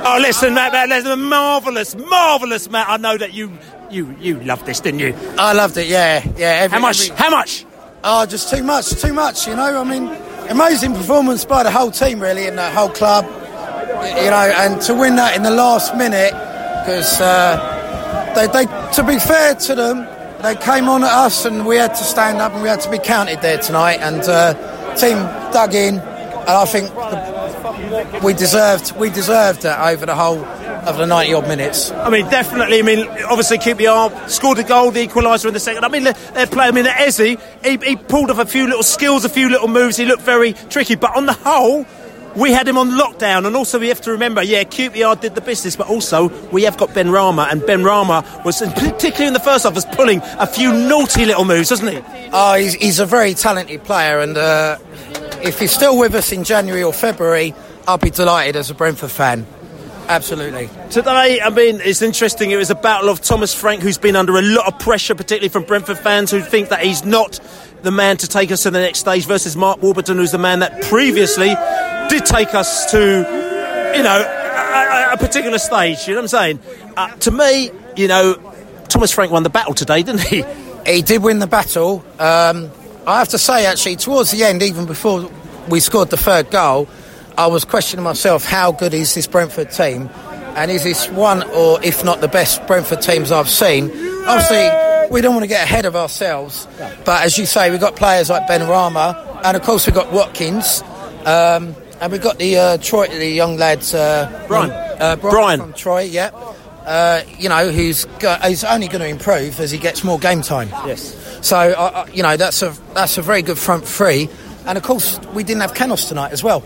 Oh, 0.09 0.17
listen, 0.21 0.53
Matt, 0.53 0.71
Matt, 0.71 0.89
there's 0.89 1.05
a 1.05 1.17
marvellous, 1.17 1.93
marvellous, 1.95 2.69
Matt. 2.69 2.87
I 2.89 2.95
know 2.97 3.17
that 3.17 3.33
you, 3.33 3.51
you, 3.91 4.15
you 4.19 4.39
loved 4.39 4.65
this, 4.65 4.79
didn't 4.79 5.01
you? 5.01 5.13
I 5.37 5.51
loved 5.53 5.75
it, 5.77 5.87
yeah, 5.87 6.23
yeah. 6.37 6.59
Every, 6.61 6.75
How 6.75 6.81
much? 6.81 7.09
every- 7.09 7.15
How 7.23 7.29
much? 7.29 7.65
oh, 8.03 8.25
just 8.25 8.49
too 8.49 8.63
much, 8.63 8.89
too 9.01 9.13
much. 9.13 9.47
You 9.47 9.55
know, 9.55 9.79
I 9.79 9.83
mean, 9.83 10.07
amazing 10.49 10.93
performance 10.93 11.45
by 11.45 11.63
the 11.63 11.71
whole 11.71 11.91
team, 11.91 12.19
really, 12.19 12.47
and 12.47 12.57
the 12.57 12.69
whole 12.71 12.89
club. 12.89 13.25
You 13.25 14.29
know, 14.29 14.53
and 14.55 14.81
to 14.83 14.93
win 14.93 15.15
that 15.15 15.35
in 15.35 15.43
the 15.43 15.51
last 15.51 15.95
minute, 15.95 16.31
because 16.31 17.19
uh, 17.19 18.33
they, 18.35 18.47
they, 18.47 18.65
to 18.93 19.03
be 19.03 19.19
fair 19.19 19.55
to 19.55 19.75
them, 19.75 20.07
they 20.41 20.55
came 20.55 20.87
on 20.87 21.03
at 21.03 21.11
us, 21.11 21.45
and 21.45 21.65
we 21.65 21.77
had 21.77 21.95
to 21.95 22.03
stand 22.03 22.37
up, 22.37 22.53
and 22.53 22.61
we 22.61 22.69
had 22.69 22.81
to 22.81 22.91
be 22.91 22.99
counted 22.99 23.41
there 23.41 23.57
tonight. 23.57 23.99
And 23.99 24.21
uh, 24.21 24.53
team 24.95 25.17
dug 25.51 25.73
in, 25.73 25.95
and 25.95 26.49
I 26.49 26.65
think 26.65 26.89
the, 26.93 28.21
we 28.23 28.33
deserved 28.33 28.91
we 28.97 29.09
deserved 29.09 29.63
that 29.63 29.79
over 29.79 30.05
the 30.05 30.15
whole 30.15 30.45
of 30.87 30.97
the 30.97 31.05
90 31.05 31.33
odd 31.33 31.47
minutes. 31.47 31.91
I 31.91 32.09
mean, 32.09 32.25
definitely. 32.29 32.79
I 32.79 32.81
mean, 32.81 33.07
obviously, 33.25 33.57
QPR 33.57 34.29
scored 34.29 34.59
a 34.59 34.63
goal, 34.63 34.91
the 34.91 35.05
equaliser 35.05 35.47
in 35.47 35.53
the 35.53 35.59
second. 35.59 35.83
I 35.83 35.89
mean, 35.89 36.03
they're 36.03 36.47
playing. 36.47 36.71
I 36.71 36.71
mean, 36.71 36.87
Eze, 36.87 37.17
he, 37.17 37.37
he 37.63 37.95
pulled 37.95 38.31
off 38.31 38.39
a 38.39 38.45
few 38.45 38.65
little 38.67 38.83
skills, 38.83 39.25
a 39.25 39.29
few 39.29 39.49
little 39.49 39.67
moves. 39.67 39.97
He 39.97 40.05
looked 40.05 40.23
very 40.23 40.53
tricky, 40.53 40.95
but 40.95 41.15
on 41.15 41.25
the 41.25 41.33
whole, 41.33 41.85
we 42.37 42.51
had 42.51 42.67
him 42.67 42.77
on 42.77 42.91
lockdown, 42.91 43.45
and 43.45 43.55
also 43.55 43.79
we 43.79 43.89
have 43.89 44.01
to 44.01 44.11
remember, 44.11 44.43
yeah, 44.43 44.63
QPR 44.63 45.19
did 45.19 45.35
the 45.35 45.41
business, 45.41 45.75
but 45.75 45.87
also 45.87 46.27
we 46.51 46.63
have 46.63 46.77
got 46.77 46.89
Benrahma, 46.89 47.51
and 47.51 47.61
Benrahma 47.61 48.45
was, 48.45 48.59
particularly 48.59 49.27
in 49.27 49.33
the 49.33 49.39
first 49.39 49.63
half, 49.63 49.73
was 49.73 49.85
pulling 49.85 50.21
a 50.23 50.45
few 50.45 50.71
naughty 50.71 51.25
little 51.25 51.45
moves, 51.45 51.69
doesn't 51.69 51.87
he? 51.87 52.29
Oh, 52.31 52.53
he's, 52.53 52.75
he's 52.75 52.99
a 52.99 53.05
very 53.05 53.33
talented 53.33 53.83
player, 53.83 54.19
and 54.19 54.37
uh, 54.37 54.77
if 55.41 55.59
he's 55.59 55.71
still 55.71 55.97
with 55.97 56.13
us 56.13 56.31
in 56.31 56.43
January 56.43 56.83
or 56.83 56.93
February, 56.93 57.55
I'll 57.87 57.97
be 57.97 58.11
delighted 58.11 58.55
as 58.55 58.69
a 58.69 58.75
Brentford 58.75 59.11
fan. 59.11 59.47
Absolutely. 60.07 60.69
Today, 60.89 61.41
I 61.41 61.49
mean, 61.49 61.81
it's 61.83 62.01
interesting. 62.01 62.51
It 62.51 62.55
was 62.55 62.69
a 62.69 62.75
battle 62.75 63.09
of 63.09 63.21
Thomas 63.21 63.53
Frank, 63.53 63.81
who's 63.81 63.97
been 63.97 64.15
under 64.15 64.37
a 64.37 64.41
lot 64.41 64.67
of 64.67 64.79
pressure, 64.79 65.15
particularly 65.15 65.49
from 65.49 65.63
Brentford 65.63 65.97
fans 65.97 66.31
who 66.31 66.41
think 66.41 66.69
that 66.69 66.81
he's 66.81 67.03
not 67.03 67.39
the 67.83 67.91
man 67.91 68.17
to 68.17 68.27
take 68.27 68.51
us 68.51 68.63
to 68.63 68.71
the 68.71 68.79
next 68.79 68.99
stage, 68.99 69.25
versus 69.25 69.57
Mark 69.57 69.81
Warburton, 69.81 70.17
who's 70.17 70.31
the 70.31 70.37
man 70.37 70.59
that 70.59 70.81
previously 70.83 71.53
did 72.09 72.25
take 72.25 72.55
us 72.55 72.89
to, 72.91 72.97
you 72.97 74.03
know, 74.03 74.21
a, 74.21 75.13
a 75.13 75.17
particular 75.17 75.57
stage. 75.57 76.07
You 76.07 76.13
know 76.13 76.21
what 76.21 76.33
I'm 76.33 76.59
saying? 76.59 76.59
Uh, 76.95 77.15
to 77.17 77.31
me, 77.31 77.71
you 77.97 78.07
know, 78.07 78.35
Thomas 78.87 79.11
Frank 79.11 79.31
won 79.31 79.43
the 79.43 79.49
battle 79.49 79.73
today, 79.73 80.03
didn't 80.03 80.21
he? 80.21 80.43
He 80.85 81.01
did 81.01 81.21
win 81.21 81.39
the 81.39 81.47
battle. 81.47 82.03
Um, 82.17 82.71
I 83.05 83.19
have 83.19 83.29
to 83.29 83.37
say, 83.37 83.65
actually, 83.65 83.97
towards 83.97 84.31
the 84.31 84.45
end, 84.45 84.63
even 84.63 84.85
before 84.85 85.29
we 85.67 85.81
scored 85.81 86.09
the 86.09 86.17
third 86.17 86.49
goal, 86.49 86.87
I 87.37 87.47
was 87.47 87.65
questioning 87.65 88.03
myself 88.03 88.43
how 88.45 88.71
good 88.71 88.93
is 88.93 89.13
this 89.13 89.27
Brentford 89.27 89.71
team? 89.71 90.09
And 90.55 90.71
is 90.71 90.83
this 90.83 91.07
one, 91.09 91.43
or 91.51 91.79
if 91.83 92.03
not 92.03 92.19
the 92.21 92.27
best 92.27 92.65
Brentford 92.65 93.01
teams 93.01 93.31
I've 93.31 93.49
seen? 93.49 93.91
Obviously, 94.25 94.67
we 95.11 95.21
don't 95.21 95.35
want 95.35 95.43
to 95.43 95.47
get 95.47 95.63
ahead 95.63 95.85
of 95.85 95.95
ourselves, 95.95 96.67
but 97.05 97.23
as 97.23 97.37
you 97.37 97.45
say, 97.45 97.69
we've 97.69 97.79
got 97.79 97.95
players 97.95 98.29
like 98.31 98.47
Benrahma, 98.47 99.41
and 99.45 99.55
of 99.55 99.61
course, 99.63 99.85
we've 99.85 99.95
got 99.95 100.11
Watkins. 100.11 100.81
Um, 101.25 101.75
and 101.99 102.11
we've 102.11 102.21
got 102.21 102.37
the 102.37 102.57
uh, 102.57 102.77
Troy, 102.77 103.07
the 103.07 103.27
young 103.27 103.57
lads, 103.57 103.93
uh, 103.93 104.45
Bryan. 104.47 104.71
uh, 104.71 105.15
Bryan, 105.17 105.19
Bryan. 105.35 105.59
from 105.59 105.73
Troy, 105.73 106.01
yeah. 106.01 106.29
Uh, 106.85 107.21
you 107.37 107.49
know, 107.49 107.69
who's 107.71 108.05
go- 108.19 108.35
who's 108.35 108.63
only 108.63 108.87
going 108.87 109.01
to 109.01 109.07
improve 109.07 109.59
as 109.59 109.71
he 109.71 109.77
gets 109.77 110.03
more 110.03 110.17
game 110.19 110.41
time. 110.41 110.69
Yes. 110.87 111.15
So, 111.45 111.57
uh, 111.57 111.91
uh, 111.93 112.05
you 112.13 112.23
know, 112.23 112.37
that's 112.37 112.61
a 112.61 112.73
that's 112.93 113.17
a 113.17 113.21
very 113.21 113.41
good 113.41 113.57
front 113.59 113.85
three, 113.87 114.29
and 114.65 114.77
of 114.77 114.83
course, 114.83 115.19
we 115.33 115.43
didn't 115.43 115.61
have 115.61 115.73
Canos 115.73 116.07
tonight 116.07 116.31
as 116.31 116.43
well. 116.43 116.63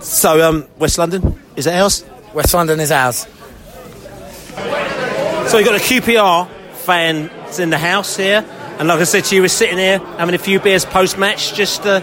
So, 0.00 0.48
um, 0.48 0.66
West 0.78 0.96
London, 0.96 1.38
is 1.56 1.66
it 1.66 1.74
ours? 1.74 2.04
West 2.32 2.54
London 2.54 2.78
is 2.78 2.92
ours. 2.92 3.26
So 5.50 5.56
we've 5.56 5.66
got 5.66 5.74
a 5.74 5.82
QPR 5.82 6.48
fans 6.74 7.58
in 7.58 7.70
the 7.70 7.78
house 7.78 8.16
here, 8.16 8.44
and 8.78 8.86
like 8.86 9.00
I 9.00 9.04
said 9.04 9.24
to 9.24 9.34
you, 9.34 9.42
we're 9.42 9.48
sitting 9.48 9.78
here 9.78 9.98
having 9.98 10.34
a 10.34 10.38
few 10.38 10.60
beers 10.60 10.84
post-match, 10.84 11.54
just 11.54 11.84
uh, 11.84 12.00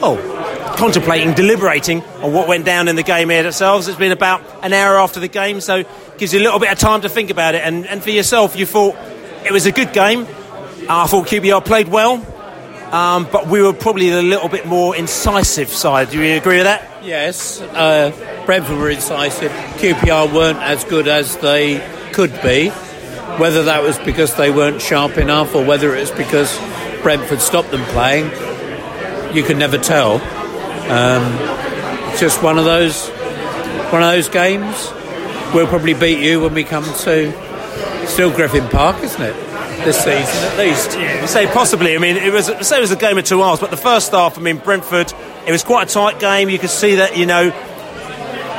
oh, 0.00 0.74
contemplating, 0.78 1.34
deliberating 1.34 2.02
on 2.22 2.32
what 2.32 2.46
went 2.46 2.64
down 2.64 2.86
in 2.86 2.94
the 2.94 3.02
game 3.02 3.30
here 3.30 3.44
ourselves. 3.44 3.88
It's 3.88 3.98
been 3.98 4.12
about 4.12 4.42
an 4.62 4.72
hour 4.72 4.96
after 4.96 5.18
the 5.18 5.28
game, 5.28 5.60
so 5.60 5.82
gives 6.18 6.32
you 6.32 6.40
a 6.40 6.44
little 6.44 6.60
bit 6.60 6.70
of 6.70 6.78
time 6.78 7.00
to 7.00 7.08
think 7.08 7.30
about 7.30 7.56
it. 7.56 7.62
And, 7.64 7.84
and 7.86 8.02
for 8.02 8.10
yourself, 8.10 8.56
you 8.56 8.64
thought 8.64 8.96
it 9.44 9.50
was 9.50 9.66
a 9.66 9.72
good 9.72 9.92
game. 9.92 10.20
I 10.88 11.06
thought 11.08 11.26
QPR 11.26 11.64
played 11.64 11.88
well, 11.88 12.18
um, 12.94 13.28
but 13.32 13.48
we 13.48 13.60
were 13.60 13.72
probably 13.72 14.10
a 14.10 14.22
little 14.22 14.48
bit 14.48 14.66
more 14.66 14.94
incisive 14.94 15.68
side. 15.68 16.10
Do 16.10 16.22
you 16.22 16.36
agree 16.36 16.58
with 16.58 16.66
that? 16.66 17.02
Yes, 17.02 17.60
uh, 17.60 18.12
Brentford 18.46 18.78
were 18.78 18.88
incisive. 18.88 19.50
QPR 19.50 20.32
weren't 20.32 20.60
as 20.60 20.84
good 20.84 21.08
as 21.08 21.36
they 21.38 21.82
could 22.12 22.30
be. 22.40 22.68
Whether 23.38 23.64
that 23.64 23.82
was 23.82 23.98
because 23.98 24.36
they 24.36 24.52
weren't 24.52 24.80
sharp 24.80 25.18
enough 25.18 25.56
or 25.56 25.64
whether 25.64 25.92
it 25.96 26.00
was 26.02 26.12
because 26.12 26.56
Brentford 27.02 27.40
stopped 27.40 27.72
them 27.72 27.84
playing, 27.86 28.26
you 29.34 29.42
can 29.42 29.58
never 29.58 29.76
tell. 29.76 30.20
Um, 30.88 31.36
just 32.16 32.44
one 32.44 32.58
of 32.58 32.64
those 32.64 33.08
one 33.90 34.02
of 34.04 34.12
those 34.12 34.28
games. 34.28 34.92
We'll 35.52 35.66
probably 35.66 35.94
beat 35.94 36.20
you 36.20 36.40
when 36.40 36.54
we 36.54 36.62
come 36.62 36.84
to 36.84 38.06
still 38.06 38.30
Griffin 38.30 38.68
Park, 38.68 39.02
isn't 39.02 39.20
it? 39.22 39.43
This 39.82 39.98
season, 39.98 40.14
at 40.16 40.58
least. 40.58 40.92
Yeah, 40.92 41.26
say 41.26 41.46
possibly. 41.46 41.94
I 41.94 41.98
mean, 41.98 42.16
it 42.16 42.32
was 42.32 42.46
say 42.66 42.78
it 42.78 42.80
was 42.80 42.90
a 42.90 42.96
game 42.96 43.18
of 43.18 43.24
two 43.24 43.40
halves, 43.40 43.60
but 43.60 43.70
the 43.70 43.76
first 43.76 44.12
half, 44.12 44.38
I 44.38 44.40
mean, 44.40 44.58
Brentford, 44.58 45.12
it 45.46 45.52
was 45.52 45.62
quite 45.62 45.90
a 45.90 45.92
tight 45.92 46.18
game. 46.20 46.48
You 46.48 46.58
could 46.58 46.70
see 46.70 46.96
that, 46.96 47.18
you 47.18 47.26
know, 47.26 47.50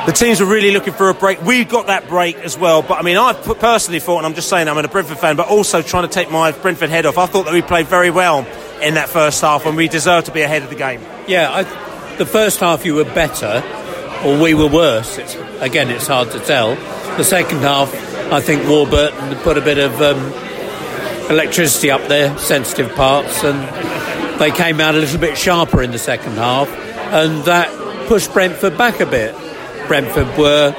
the 0.06 0.12
teams 0.12 0.40
were 0.40 0.46
really 0.46 0.70
looking 0.70 0.92
for 0.92 1.08
a 1.08 1.14
break. 1.14 1.42
We 1.42 1.64
got 1.64 1.88
that 1.88 2.08
break 2.08 2.36
as 2.36 2.56
well, 2.56 2.82
but 2.82 2.98
I 2.98 3.02
mean, 3.02 3.16
I 3.16 3.32
personally 3.32 3.98
thought, 3.98 4.18
and 4.18 4.26
I'm 4.26 4.34
just 4.34 4.48
saying, 4.48 4.68
I'm 4.68 4.78
a 4.78 4.86
Brentford 4.86 5.18
fan, 5.18 5.34
but 5.34 5.48
also 5.48 5.82
trying 5.82 6.04
to 6.04 6.08
take 6.08 6.30
my 6.30 6.52
Brentford 6.52 6.90
head 6.90 7.06
off. 7.06 7.18
I 7.18 7.26
thought 7.26 7.46
that 7.46 7.52
we 7.52 7.62
played 7.62 7.88
very 7.88 8.10
well 8.10 8.46
in 8.80 8.94
that 8.94 9.08
first 9.08 9.40
half, 9.40 9.66
and 9.66 9.76
we 9.76 9.88
deserved 9.88 10.26
to 10.26 10.32
be 10.32 10.42
ahead 10.42 10.62
of 10.62 10.68
the 10.70 10.76
game. 10.76 11.00
Yeah, 11.26 11.50
I, 11.50 12.16
the 12.18 12.26
first 12.26 12.60
half 12.60 12.84
you 12.86 12.94
were 12.94 13.04
better, 13.04 13.64
or 14.24 14.40
we 14.40 14.54
were 14.54 14.68
worse. 14.68 15.18
It's, 15.18 15.34
again, 15.60 15.90
it's 15.90 16.06
hard 16.06 16.30
to 16.30 16.38
tell. 16.38 16.76
The 17.16 17.24
second 17.24 17.58
half, 17.58 17.92
I 18.32 18.40
think 18.40 18.68
Warburton 18.68 19.34
put 19.38 19.58
a 19.58 19.60
bit 19.60 19.78
of 19.78 20.00
um, 20.00 20.32
electricity 21.30 21.90
up 21.90 22.06
there, 22.08 22.36
sensitive 22.38 22.94
parts, 22.94 23.44
and 23.44 24.40
they 24.40 24.50
came 24.50 24.80
out 24.80 24.94
a 24.94 24.98
little 24.98 25.20
bit 25.20 25.36
sharper 25.36 25.82
in 25.82 25.90
the 25.90 25.98
second 25.98 26.32
half, 26.32 26.68
and 26.68 27.44
that 27.44 27.70
pushed 28.08 28.32
Brentford 28.32 28.76
back 28.76 29.00
a 29.00 29.06
bit. 29.06 29.34
Brentford 29.86 30.36
were 30.38 30.74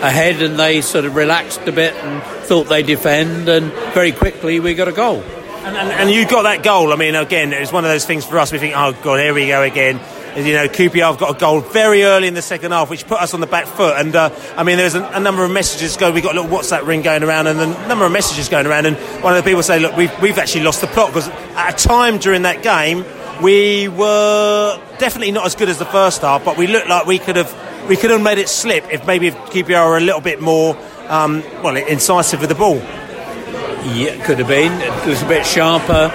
ahead 0.00 0.42
and 0.42 0.58
they 0.58 0.80
sort 0.80 1.04
of 1.04 1.16
relaxed 1.16 1.60
a 1.66 1.72
bit 1.72 1.92
and 1.94 2.22
thought 2.46 2.68
they'd 2.68 2.86
defend, 2.86 3.48
and 3.48 3.72
very 3.92 4.12
quickly 4.12 4.60
we 4.60 4.74
got 4.74 4.88
a 4.88 4.92
goal. 4.92 5.22
And, 5.64 5.76
and, 5.76 5.90
and 5.90 6.10
you 6.10 6.26
got 6.26 6.42
that 6.42 6.62
goal. 6.62 6.92
I 6.92 6.96
mean, 6.96 7.14
again, 7.14 7.52
it 7.52 7.60
was 7.60 7.72
one 7.72 7.84
of 7.84 7.90
those 7.90 8.06
things 8.06 8.24
for 8.24 8.38
us. 8.38 8.52
We 8.52 8.58
think, 8.58 8.74
oh 8.76 8.96
god, 9.02 9.20
here 9.20 9.34
we 9.34 9.48
go 9.48 9.62
again. 9.62 10.00
You 10.38 10.54
know, 10.54 10.68
QPR 10.68 11.00
have 11.00 11.18
got 11.18 11.34
a 11.34 11.38
goal 11.38 11.60
very 11.60 12.04
early 12.04 12.28
in 12.28 12.34
the 12.34 12.42
second 12.42 12.70
half, 12.70 12.90
which 12.90 13.06
put 13.06 13.20
us 13.20 13.34
on 13.34 13.40
the 13.40 13.46
back 13.48 13.66
foot. 13.66 13.96
And 13.98 14.14
uh, 14.14 14.30
I 14.56 14.62
mean, 14.62 14.76
there's 14.76 14.94
a, 14.94 15.02
a, 15.02 15.18
number 15.18 15.44
of 15.44 15.50
messages 15.50 15.96
go. 15.96 16.12
We 16.12 16.20
got 16.20 16.36
a 16.36 16.40
little 16.40 16.56
WhatsApp 16.56 16.86
ring 16.86 17.02
going 17.02 17.24
around, 17.24 17.48
and 17.48 17.58
a 17.58 17.88
number 17.88 18.04
of 18.04 18.12
messages 18.12 18.48
going 18.48 18.66
around. 18.66 18.86
And 18.86 18.96
one 19.22 19.36
of 19.36 19.42
the 19.42 19.48
people 19.48 19.64
say, 19.64 19.80
look, 19.80 19.96
we've, 19.96 20.12
we've 20.22 20.38
actually 20.38 20.62
lost 20.62 20.80
the 20.80 20.86
plot 20.86 21.08
because 21.08 21.28
at 21.28 21.74
a 21.74 21.88
time 21.88 22.18
during 22.18 22.42
that 22.42 22.62
game, 22.62 23.04
we 23.42 23.88
were 23.88 24.80
definitely 24.98 25.32
not 25.32 25.44
as 25.44 25.56
good 25.56 25.68
as 25.68 25.78
the 25.78 25.86
first 25.86 26.22
half, 26.22 26.44
but 26.44 26.56
we 26.56 26.68
looked 26.68 26.88
like 26.88 27.06
we 27.06 27.18
could 27.18 27.36
have 27.36 27.88
we 27.88 27.96
could 27.96 28.10
have 28.10 28.22
made 28.22 28.38
it 28.38 28.48
slip 28.48 28.84
if 28.92 29.06
maybe 29.06 29.26
if 29.28 29.34
QPR 29.34 29.88
were 29.88 29.96
a 29.96 30.00
little 30.00 30.20
bit 30.20 30.40
more 30.40 30.76
um, 31.08 31.42
well 31.64 31.76
incisive 31.76 32.40
with 32.40 32.48
the 32.48 32.54
ball. 32.54 32.76
Yeah, 32.76 34.24
could 34.24 34.38
have 34.38 34.48
been 34.48 34.72
a 34.72 35.06
little 35.06 35.28
bit 35.28 35.44
sharper. 35.44 36.10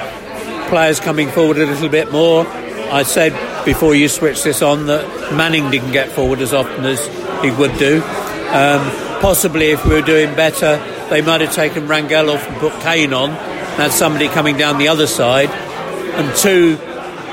Players 0.70 1.02
coming 1.02 1.30
forward 1.30 1.58
a 1.58 1.66
little 1.66 1.90
bit 1.90 2.12
more. 2.12 2.46
I 2.48 3.04
said 3.04 3.34
before 3.66 3.96
you 3.96 4.08
switch 4.08 4.44
this 4.44 4.62
on 4.62 4.88
that 4.88 5.34
Manning 5.34 5.72
didn't 5.72 5.92
get 5.92 6.10
forward 6.10 6.40
as 6.40 6.54
often 6.54 6.86
as 6.86 7.06
he 7.44 7.52
would 7.52 7.78
do. 7.78 7.98
Um, 8.04 8.82
possibly 9.22 9.72
if 9.72 9.86
we 9.86 9.92
were 9.92 10.02
doing 10.02 10.36
better, 10.36 10.78
they 11.10 11.22
might 11.22 11.42
have 11.42 11.54
taken 11.54 11.88
Rangel 11.88 12.34
off 12.34 12.48
and 12.48 12.58
put 12.58 12.74
Kane 12.82 13.14
on. 13.14 13.32
Had 13.32 13.92
somebody 13.92 14.28
coming 14.28 14.58
down 14.58 14.78
the 14.78 14.90
other 14.90 15.08
side, 15.08 15.50
and 15.50 16.36
two 16.38 16.78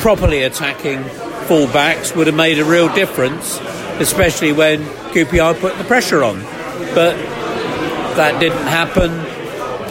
properly 0.00 0.42
attacking 0.42 1.00
fullbacks 1.48 2.16
would 2.16 2.26
have 2.26 2.36
made 2.36 2.58
a 2.58 2.64
real 2.64 2.92
difference, 2.94 3.58
especially 3.98 4.52
when 4.52 4.82
QPR 5.12 5.60
put 5.60 5.76
the 5.76 5.84
pressure 5.84 6.24
on. 6.24 6.40
But 6.94 7.16
that 8.16 8.40
didn't 8.40 8.66
happen, 8.66 9.10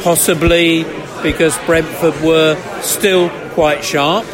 possibly 0.02 0.84
because 1.22 1.58
Brentford 1.66 2.20
were 2.22 2.56
still 2.82 3.30
quite 3.50 3.84
sharp. 3.84 4.26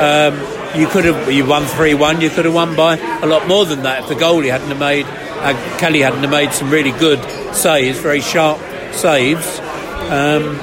Um, 0.00 0.55
you 0.74 0.86
could 0.88 1.04
have 1.04 1.30
you 1.30 1.46
won 1.46 1.64
three 1.64 1.94
one. 1.94 2.20
You 2.20 2.30
could 2.30 2.44
have 2.44 2.54
won 2.54 2.74
by 2.74 2.96
a 2.96 3.26
lot 3.26 3.46
more 3.46 3.64
than 3.64 3.82
that 3.82 4.02
if 4.02 4.08
the 4.08 4.14
goalie 4.14 4.50
hadn't 4.50 4.68
have 4.68 4.78
made 4.78 5.06
uh, 5.06 5.78
Kelly 5.78 6.00
hadn't 6.00 6.20
have 6.20 6.30
made 6.30 6.52
some 6.52 6.70
really 6.70 6.92
good 6.92 7.20
saves, 7.54 7.98
very 7.98 8.20
sharp 8.20 8.58
saves. 8.92 9.60
Um, 10.10 10.58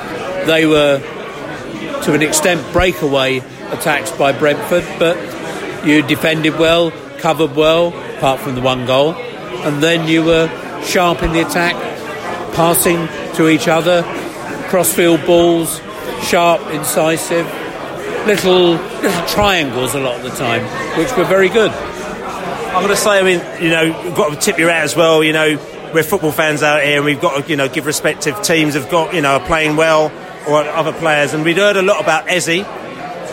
they 0.47 0.65
were 0.65 0.99
to 2.03 2.13
an 2.13 2.21
extent 2.21 2.73
breakaway 2.73 3.37
attacks 3.71 4.11
by 4.11 4.31
Brentford, 4.31 4.83
but 4.99 5.15
you 5.85 6.01
defended 6.01 6.57
well, 6.59 6.91
covered 7.19 7.55
well, 7.55 7.89
apart 8.17 8.39
from 8.39 8.55
the 8.55 8.61
one 8.61 8.85
goal, 8.85 9.13
and 9.13 9.81
then 9.81 10.07
you 10.07 10.23
were 10.23 10.47
sharp 10.83 11.23
in 11.23 11.31
the 11.31 11.41
attack, 11.41 11.75
passing 12.55 13.07
to 13.35 13.47
each 13.47 13.67
other, 13.67 14.03
crossfield 14.69 15.25
balls, 15.25 15.79
sharp, 16.23 16.61
incisive, 16.71 17.47
little 18.25 18.71
little 18.73 19.27
triangles 19.27 19.95
a 19.95 19.99
lot 19.99 20.17
of 20.17 20.23
the 20.23 20.37
time, 20.37 20.63
which 20.97 21.15
were 21.17 21.25
very 21.25 21.49
good. 21.49 21.71
I'm 21.71 22.81
going 22.81 22.87
to 22.87 22.97
say, 22.97 23.19
I 23.19 23.23
mean, 23.23 23.63
you 23.63 23.69
know, 23.69 24.01
we've 24.03 24.15
got 24.15 24.33
to 24.33 24.39
tip 24.39 24.57
your 24.57 24.69
hat 24.69 24.83
as 24.83 24.95
well. 24.95 25.23
You 25.23 25.33
know, 25.33 25.59
we're 25.93 26.03
football 26.03 26.31
fans 26.31 26.63
out 26.63 26.81
here, 26.83 26.97
and 26.97 27.05
we've 27.05 27.21
got 27.21 27.43
to, 27.43 27.49
you 27.49 27.55
know, 27.55 27.69
give 27.69 27.85
respective 27.85 28.41
teams 28.41 28.73
have 28.73 28.89
got, 28.89 29.13
you 29.13 29.21
know, 29.21 29.33
are 29.33 29.45
playing 29.45 29.75
well 29.75 30.11
or 30.47 30.63
other 30.63 30.93
players. 30.93 31.33
And 31.33 31.43
we'd 31.43 31.57
heard 31.57 31.77
a 31.77 31.83
lot 31.83 32.01
about 32.01 32.27
Eze, 32.27 32.65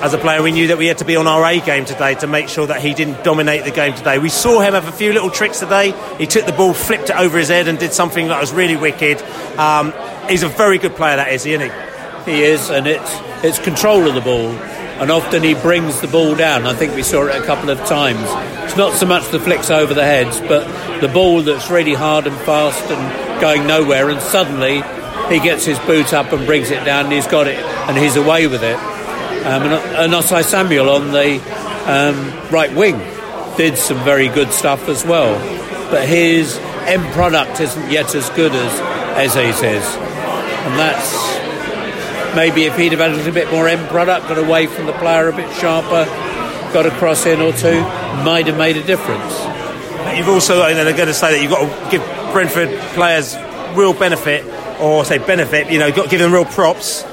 as 0.01 0.15
a 0.15 0.19
player. 0.19 0.43
We 0.43 0.53
knew 0.53 0.69
that 0.69 0.79
we 0.79 0.87
had 0.87 0.99
to 0.99 1.05
be 1.05 1.17
on 1.17 1.27
our 1.27 1.45
A 1.45 1.61
game 1.61 1.85
today 1.85 2.15
to 2.17 2.27
make 2.27 2.49
sure 2.49 2.67
that 2.67 2.81
he 2.81 2.95
didn't 2.95 3.23
dominate 3.23 3.65
the 3.65 3.71
game 3.71 3.95
today. 3.95 4.19
We 4.19 4.31
saw 4.31 4.61
him 4.61 4.75
have 4.75 4.89
a 4.89 4.93
few 4.93 5.13
little 5.13 5.31
tricks 5.31 5.61
today. 5.61 5.93
He 6.19 6.27
took 6.27 6.47
the 6.47 6.53
ball, 6.53 6.73
flipped 6.73 7.11
it 7.11 7.17
over 7.17 7.39
his 7.39 7.49
head, 7.49 7.69
and 7.69 7.79
did 7.79 7.93
something 7.93 8.29
that 8.29 8.41
was 8.41 8.53
really 8.53 8.77
wicked. 8.77 9.21
Um, 9.59 9.93
he's 10.29 10.43
a 10.43 10.49
very 10.49 10.79
good 10.79 10.97
player, 10.97 11.17
that 11.17 11.33
is, 11.33 11.47
isn't 11.47 11.61
he? 11.61 12.33
He 12.33 12.43
is, 12.43 12.71
and 12.71 12.87
it's 12.87 13.11
it's 13.43 13.59
control 13.59 14.07
of 14.07 14.15
the 14.15 14.21
ball, 14.21 14.51
and 15.01 15.11
often 15.11 15.43
he 15.43 15.55
brings 15.55 16.01
the 16.01 16.09
ball 16.09 16.35
down. 16.35 16.67
I 16.67 16.75
think 16.75 16.95
we 16.95 17.03
saw 17.03 17.27
it 17.27 17.35
a 17.35 17.45
couple 17.45 17.71
of 17.71 17.79
times. 17.87 18.27
It's 18.65 18.77
not 18.77 18.95
so 18.95 19.07
much 19.07 19.29
the 19.31 19.41
flicks 19.41 19.71
over 19.71 19.95
the 19.95 20.05
heads, 20.05 20.41
but 20.41 21.01
the 21.01 21.09
ball 21.09 21.43
that's 21.43 21.71
really 21.71 21.95
hard 21.95 22.27
and 22.27 22.37
fast 22.39 22.85
and 22.91 23.41
going 23.41 23.67
nowhere, 23.67 24.11
and 24.11 24.21
suddenly 24.21 24.83
he 25.33 25.41
gets 25.41 25.65
his 25.65 25.79
boot 25.81 26.13
up 26.13 26.33
and 26.33 26.45
brings 26.45 26.71
it 26.71 26.85
down, 26.85 27.07
and 27.07 27.15
he's 27.15 27.27
got 27.27 27.47
it, 27.47 27.59
and 27.59 27.97
he's 27.97 28.17
away 28.17 28.47
with 28.47 28.63
it. 28.63 28.77
Um, 28.77 29.63
and, 29.63 29.73
and 29.73 30.13
Osai 30.13 30.45
Samuel 30.45 30.91
on 30.91 31.13
the 31.13 31.41
um, 31.87 32.51
right 32.51 32.73
wing 32.75 32.99
did 33.57 33.79
some 33.79 34.05
very 34.05 34.29
good 34.29 34.53
stuff 34.53 34.89
as 34.89 35.05
well, 35.05 35.39
but 35.91 36.07
his 36.07 36.59
end 36.87 37.11
product 37.15 37.59
isn't 37.61 37.91
yet 37.91 38.15
as 38.15 38.29
good 38.31 38.53
as 38.53 38.81
Eze 39.19 39.63
is, 39.63 39.97
and 39.97 40.79
that's 40.79 41.40
maybe 42.35 42.65
if 42.65 42.77
he'd 42.77 42.93
have 42.93 43.01
had 43.01 43.27
a 43.27 43.33
bit 43.33 43.51
more 43.51 43.69
end 43.69 43.89
product, 43.89 44.29
got 44.29 44.39
away 44.39 44.67
from 44.67 44.87
the 44.87 44.93
player 44.95 45.29
a 45.29 45.37
bit 45.37 45.53
sharper, 45.57 46.05
got 46.73 46.87
a 46.87 46.91
cross 46.91 47.27
in 47.27 47.41
or 47.41 47.53
two, 47.53 47.81
might 48.25 48.47
have 48.47 48.57
made 48.57 48.77
a 48.77 48.85
difference. 48.85 49.33
You've 50.17 50.29
also, 50.29 50.63
and 50.63 50.79
I'm 50.79 50.97
going 50.97 51.09
to 51.09 51.15
say 51.15 51.33
that 51.33 51.43
you've 51.43 51.51
got 51.51 51.61
to 51.61 51.91
give 51.91 52.03
Brentford 52.33 52.71
players 52.95 53.37
real 53.77 53.93
benefit, 53.93 54.45
or 54.81 55.05
say 55.05 55.19
benefit, 55.19 55.71
you 55.71 55.79
know, 55.79 55.91
got 55.93 56.05
to 56.05 56.09
give 56.09 56.21
them 56.21 56.33
real 56.33 56.45
props 56.45 57.05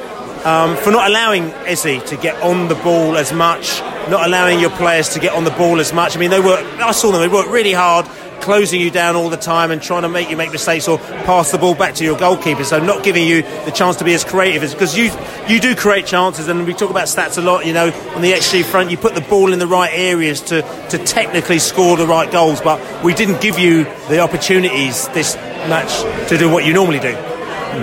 um, 0.45 0.77
for 0.77 0.91
not 0.91 1.09
allowing 1.09 1.51
Eze 1.65 2.03
to 2.09 2.17
get 2.21 2.41
on 2.41 2.67
the 2.67 2.75
ball 2.75 3.17
as 3.17 3.33
much, 3.33 3.79
not 4.09 4.25
allowing 4.25 4.59
your 4.59 4.69
players 4.71 5.09
to 5.09 5.19
get 5.19 5.33
on 5.33 5.43
the 5.43 5.51
ball 5.51 5.79
as 5.79 5.91
much. 5.93 6.15
I 6.15 6.19
mean, 6.19 6.29
they 6.29 6.39
work, 6.39 6.63
I 6.79 6.91
saw 6.91 7.12
them, 7.12 7.21
they 7.21 7.27
worked 7.27 7.50
really 7.50 7.74
hard 7.74 8.07
closing 8.41 8.82
you 8.82 8.91
down 8.91 9.15
all 9.15 9.29
the 9.29 9.38
time 9.38 9.72
and 9.72 9.82
trying 9.82 10.03
to 10.03 10.10
make 10.10 10.29
you 10.29 10.38
make 10.38 10.51
mistakes 10.51 10.88
or 10.88 10.98
pass 10.98 11.51
the 11.51 11.58
ball 11.58 11.75
back 11.75 11.96
to 11.96 12.03
your 12.03 12.17
goalkeeper. 12.17 12.63
So 12.63 12.79
not 12.79 13.03
giving 13.03 13.27
you 13.27 13.41
the 13.41 13.72
chance 13.72 13.98
to 13.98 14.03
be 14.03 14.13
as 14.13 14.24
creative 14.24 14.63
as 14.63 14.74
because 14.74 14.98
you 14.98 15.12
you 15.48 15.60
do 15.60 15.75
create 15.75 16.06
chances 16.06 16.48
and 16.48 16.65
we 16.65 16.74
talk 16.74 16.89
about 16.89 17.06
stats 17.06 17.38
a 17.38 17.41
lot. 17.41 17.65
You 17.65 17.74
know, 17.74 17.91
on 18.15 18.22
the 18.22 18.32
XG 18.32 18.63
front, 18.63 18.91
you 18.91 18.98
put 18.98 19.15
the 19.15 19.22
ball 19.22 19.53
in 19.53 19.60
the 19.60 19.67
right 19.67 19.91
areas 19.94 20.41
to 20.44 20.62
to 20.89 20.98
technically 20.98 21.60
score 21.60 21.98
the 21.98 22.08
right 22.08 22.32
goals, 22.32 22.62
but 22.62 23.03
we 23.03 23.13
didn't 23.13 23.41
give 23.41 23.60
you 23.60 23.84
the 24.10 24.20
opportunities 24.20 25.08
this 25.10 25.36
match 25.36 26.29
to 26.29 26.38
do 26.38 26.50
what 26.50 26.65
you 26.65 26.74
normally 26.74 27.00
do. 27.00 27.13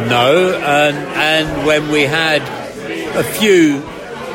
No, 0.08 0.54
and 0.54 0.96
and 0.96 1.66
when 1.66 1.90
we 1.90 2.02
had 2.02 2.42
a 3.16 3.22
few 3.22 3.80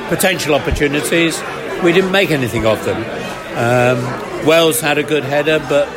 potential 0.08 0.56
opportunities, 0.56 1.42
we 1.84 1.92
didn't 1.92 2.12
make 2.12 2.32
anything 2.32 2.66
of 2.66 2.84
them. 2.86 2.98
Um, 3.58 4.46
Wells 4.46 4.80
had 4.80 4.98
a 4.98 5.04
good 5.04 5.24
header, 5.24 5.60
but 5.68 5.88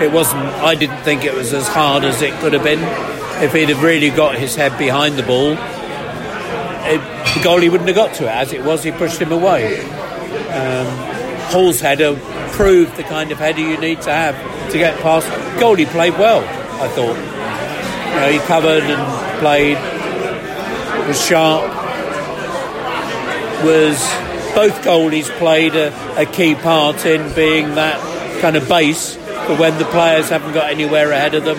it 0.00 0.12
wasn't. 0.12 0.42
I 0.42 0.74
didn't 0.74 1.02
think 1.02 1.24
it 1.24 1.34
was 1.34 1.52
as 1.52 1.66
hard 1.66 2.04
as 2.04 2.22
it 2.22 2.32
could 2.40 2.52
have 2.52 2.62
been. 2.62 2.80
If 3.42 3.52
he'd 3.52 3.68
have 3.68 3.82
really 3.82 4.10
got 4.10 4.36
his 4.36 4.54
head 4.54 4.76
behind 4.78 5.16
the 5.16 5.22
ball, 5.22 5.52
it, 5.52 6.98
the 6.98 7.40
goalie 7.40 7.70
wouldn't 7.70 7.88
have 7.88 7.96
got 7.96 8.14
to 8.14 8.24
it. 8.24 8.30
As 8.30 8.52
it 8.52 8.64
was, 8.64 8.82
he 8.82 8.92
pushed 8.92 9.20
him 9.20 9.32
away. 9.32 9.80
Um, 10.50 10.86
Hall's 11.50 11.80
header 11.80 12.14
proved 12.52 12.96
the 12.96 13.02
kind 13.04 13.30
of 13.30 13.38
header 13.38 13.60
you 13.60 13.78
need 13.78 14.02
to 14.02 14.10
have 14.10 14.70
to 14.72 14.78
get 14.78 14.98
past. 15.00 15.26
Goalie 15.60 15.86
played 15.86 16.14
well, 16.14 16.40
I 16.82 16.88
thought. 16.88 17.16
You 18.14 18.20
know, 18.20 18.32
he 18.32 18.38
covered 18.46 18.82
and 18.82 19.38
played. 19.40 19.76
Was 21.08 21.24
sharp. 21.24 21.70
Was 23.64 23.98
both 24.54 24.82
goalies 24.82 25.28
played 25.38 25.76
a, 25.76 25.92
a 26.18 26.26
key 26.26 26.54
part 26.54 27.04
in 27.04 27.32
being 27.34 27.74
that 27.74 28.00
kind 28.40 28.56
of 28.56 28.68
base 28.68 29.16
but 29.46 29.58
when 29.58 29.78
the 29.78 29.84
players 29.86 30.28
haven't 30.28 30.52
got 30.52 30.70
anywhere 30.70 31.12
ahead 31.12 31.34
of 31.34 31.44
them, 31.44 31.58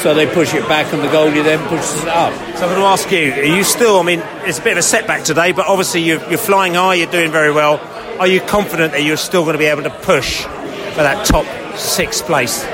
so 0.00 0.14
they 0.14 0.26
push 0.26 0.54
it 0.54 0.66
back 0.68 0.92
and 0.92 1.02
the 1.02 1.08
goalie 1.08 1.42
then 1.42 1.58
pushes 1.68 2.02
it 2.02 2.08
up. 2.08 2.32
So 2.56 2.66
I'm 2.66 2.74
going 2.74 2.80
to 2.80 2.86
ask 2.86 3.10
you: 3.10 3.32
Are 3.32 3.56
you 3.56 3.64
still? 3.64 3.98
I 3.98 4.02
mean, 4.02 4.22
it's 4.44 4.58
a 4.58 4.62
bit 4.62 4.72
of 4.72 4.78
a 4.78 4.82
setback 4.82 5.24
today, 5.24 5.52
but 5.52 5.66
obviously 5.66 6.02
you're, 6.02 6.20
you're 6.28 6.38
flying 6.38 6.74
high. 6.74 6.94
You're 6.94 7.10
doing 7.10 7.32
very 7.32 7.52
well. 7.52 7.80
Are 8.20 8.26
you 8.26 8.40
confident 8.40 8.92
that 8.92 9.02
you're 9.04 9.16
still 9.16 9.42
going 9.42 9.54
to 9.54 9.58
be 9.58 9.66
able 9.66 9.82
to 9.82 9.90
push 9.90 10.42
for 10.42 11.02
that 11.02 11.26
top 11.26 11.46
sixth 11.76 12.24
place? 12.24 12.64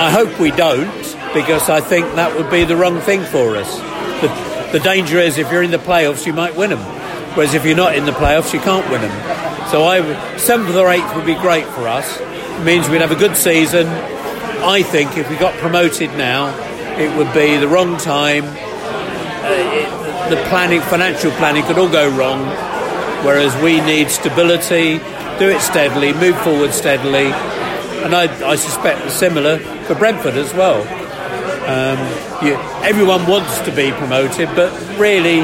I 0.00 0.10
hope 0.12 0.38
we 0.38 0.52
don't, 0.52 0.92
because 1.34 1.68
I 1.68 1.80
think 1.80 2.06
that 2.14 2.36
would 2.36 2.50
be 2.50 2.64
the 2.64 2.76
wrong 2.76 3.00
thing 3.00 3.22
for 3.24 3.56
us. 3.56 3.78
The, 4.20 4.78
the 4.78 4.80
danger 4.80 5.18
is 5.18 5.38
if 5.38 5.50
you're 5.50 5.64
in 5.64 5.72
the 5.72 5.78
playoffs, 5.78 6.24
you 6.24 6.32
might 6.32 6.54
win 6.54 6.70
them, 6.70 6.78
whereas 7.34 7.54
if 7.54 7.64
you're 7.64 7.76
not 7.76 7.94
in 7.94 8.04
the 8.04 8.12
playoffs, 8.12 8.52
you 8.52 8.60
can't 8.60 8.88
win 8.90 9.00
them. 9.02 9.68
So 9.70 9.84
I, 9.84 10.36
seventh 10.36 10.74
or 10.74 10.90
eighth 10.90 11.14
would 11.14 11.26
be 11.26 11.34
great 11.34 11.66
for 11.66 11.86
us. 11.88 12.20
It 12.20 12.64
means 12.64 12.88
we'd 12.88 13.00
have 13.00 13.12
a 13.12 13.16
good 13.16 13.36
season. 13.36 13.86
I 13.86 14.82
think 14.82 15.16
if 15.16 15.28
we 15.30 15.36
got 15.36 15.54
promoted 15.58 16.10
now, 16.16 16.48
it 16.98 17.16
would 17.16 17.32
be 17.32 17.56
the 17.58 17.68
wrong 17.68 17.96
time. 17.98 18.44
Uh, 18.44 20.28
the 20.30 20.36
planning, 20.48 20.80
financial 20.80 21.30
planning, 21.32 21.64
could 21.64 21.78
all 21.78 21.88
go 21.88 22.08
wrong. 22.16 22.44
Whereas 23.24 23.54
we 23.62 23.80
need 23.80 24.10
stability, 24.10 24.98
do 25.38 25.48
it 25.48 25.60
steadily, 25.60 26.12
move 26.12 26.38
forward 26.42 26.72
steadily, 26.72 27.32
and 28.04 28.14
I, 28.14 28.24
I 28.48 28.56
suspect 28.56 29.10
similar 29.10 29.58
for 29.58 29.94
Brentford 29.94 30.34
as 30.34 30.54
well. 30.54 30.82
Um, 31.68 31.98
you, 32.46 32.54
everyone 32.86 33.26
wants 33.26 33.60
to 33.62 33.74
be 33.74 33.90
promoted, 33.92 34.48
but 34.54 34.72
really, 34.98 35.40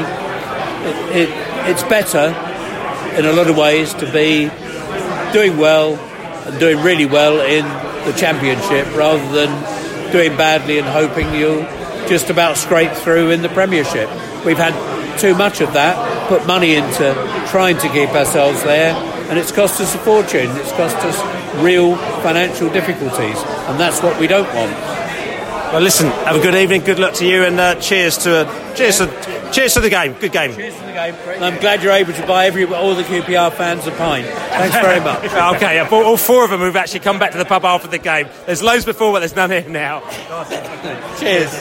it, 1.13 1.29
it's 1.69 1.83
better 1.83 2.27
in 3.17 3.25
a 3.25 3.31
lot 3.31 3.49
of 3.49 3.57
ways 3.57 3.93
to 3.95 4.11
be 4.11 4.49
doing 5.33 5.57
well 5.57 5.95
and 6.47 6.59
doing 6.59 6.83
really 6.83 7.05
well 7.05 7.41
in 7.41 7.65
the 8.05 8.17
championship 8.17 8.85
rather 8.95 9.31
than 9.31 10.11
doing 10.11 10.37
badly 10.37 10.77
and 10.77 10.87
hoping 10.87 11.33
you'll 11.33 11.63
just 12.07 12.29
about 12.29 12.57
scrape 12.57 12.91
through 12.91 13.31
in 13.31 13.41
the 13.41 13.49
premiership. 13.49 14.09
We've 14.45 14.57
had 14.57 14.73
too 15.17 15.33
much 15.35 15.61
of 15.61 15.73
that, 15.73 16.27
put 16.27 16.45
money 16.45 16.75
into 16.75 17.13
trying 17.47 17.77
to 17.79 17.89
keep 17.89 18.09
ourselves 18.09 18.63
there, 18.63 18.93
and 19.29 19.39
it's 19.39 19.51
cost 19.51 19.81
us 19.81 19.95
a 19.95 19.97
fortune. 19.99 20.49
It's 20.57 20.71
cost 20.73 20.97
us 20.97 21.63
real 21.63 21.95
financial 22.21 22.69
difficulties, 22.69 23.37
and 23.67 23.79
that's 23.79 24.03
what 24.03 24.19
we 24.19 24.27
don't 24.27 24.47
want. 24.53 24.94
Well, 25.75 25.83
listen, 25.83 26.07
have 26.07 26.37
a 26.37 26.39
good 26.39 26.55
evening, 26.55 26.85
good 26.85 26.99
luck 26.99 27.15
to 27.15 27.27
you, 27.27 27.43
and 27.43 27.59
uh, 27.59 27.75
cheers 27.81 28.19
to 28.19 28.47
uh, 28.47 28.75
cheers 28.75 28.99
to 28.99 29.49
cheers 29.51 29.73
to 29.73 29.81
the 29.81 29.89
game. 29.89 30.13
Good 30.13 30.31
game. 30.31 30.55
Cheers 30.55 30.73
to 30.73 30.85
the 30.85 30.93
game. 30.93 31.15
I'm 31.43 31.59
glad 31.59 31.83
you're 31.83 31.91
able 31.91 32.13
to 32.13 32.25
buy 32.25 32.45
every 32.45 32.63
all 32.63 32.95
the 32.95 33.03
QPR 33.03 33.51
fans 33.51 33.85
a 33.85 33.91
pint. 33.91 34.25
Thanks 34.25 34.73
very 34.73 35.01
much. 35.01 35.25
okay, 35.57 35.79
all 35.79 36.15
four 36.15 36.45
of 36.45 36.49
them 36.51 36.61
who've 36.61 36.77
actually 36.77 37.01
come 37.01 37.19
back 37.19 37.33
to 37.33 37.37
the 37.37 37.43
pub 37.43 37.65
after 37.65 37.89
the 37.89 37.97
game. 37.97 38.29
There's 38.45 38.63
loads 38.63 38.85
before, 38.85 39.11
but 39.11 39.19
there's 39.19 39.35
none 39.35 39.51
here 39.51 39.67
now. 39.67 39.99
cheers. 41.19 41.51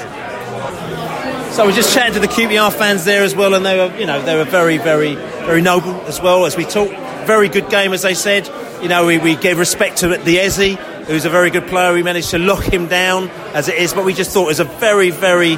So 1.52 1.66
we're 1.66 1.72
just 1.72 1.92
chatting 1.92 2.14
to 2.14 2.20
the 2.20 2.28
QPR 2.28 2.72
fans 2.72 3.04
there 3.04 3.24
as 3.24 3.34
well, 3.34 3.52
and 3.54 3.66
they 3.66 3.76
were, 3.76 3.98
you 3.98 4.06
know, 4.06 4.22
they 4.22 4.36
were 4.36 4.44
very, 4.44 4.78
very, 4.78 5.16
very 5.16 5.60
noble 5.60 6.00
as 6.02 6.20
well 6.20 6.46
as 6.46 6.56
we 6.56 6.64
talked. 6.64 6.94
Very 7.26 7.48
good 7.48 7.68
game, 7.68 7.92
as 7.92 8.02
they 8.02 8.14
said. 8.14 8.48
You 8.80 8.88
know, 8.88 9.06
we, 9.06 9.18
we 9.18 9.34
gave 9.34 9.58
respect 9.58 9.96
to 9.98 10.08
the 10.08 10.38
Eze 10.38 10.78
who's 11.06 11.24
a 11.24 11.30
very 11.30 11.50
good 11.50 11.66
player. 11.66 11.92
We 11.92 12.02
managed 12.02 12.30
to 12.30 12.38
lock 12.38 12.64
him 12.64 12.88
down 12.88 13.28
as 13.54 13.68
it 13.68 13.76
is, 13.76 13.92
but 13.92 14.04
we 14.04 14.14
just 14.14 14.32
thought 14.32 14.44
it 14.44 14.48
was 14.48 14.60
a 14.60 14.64
very, 14.64 15.10
very 15.10 15.56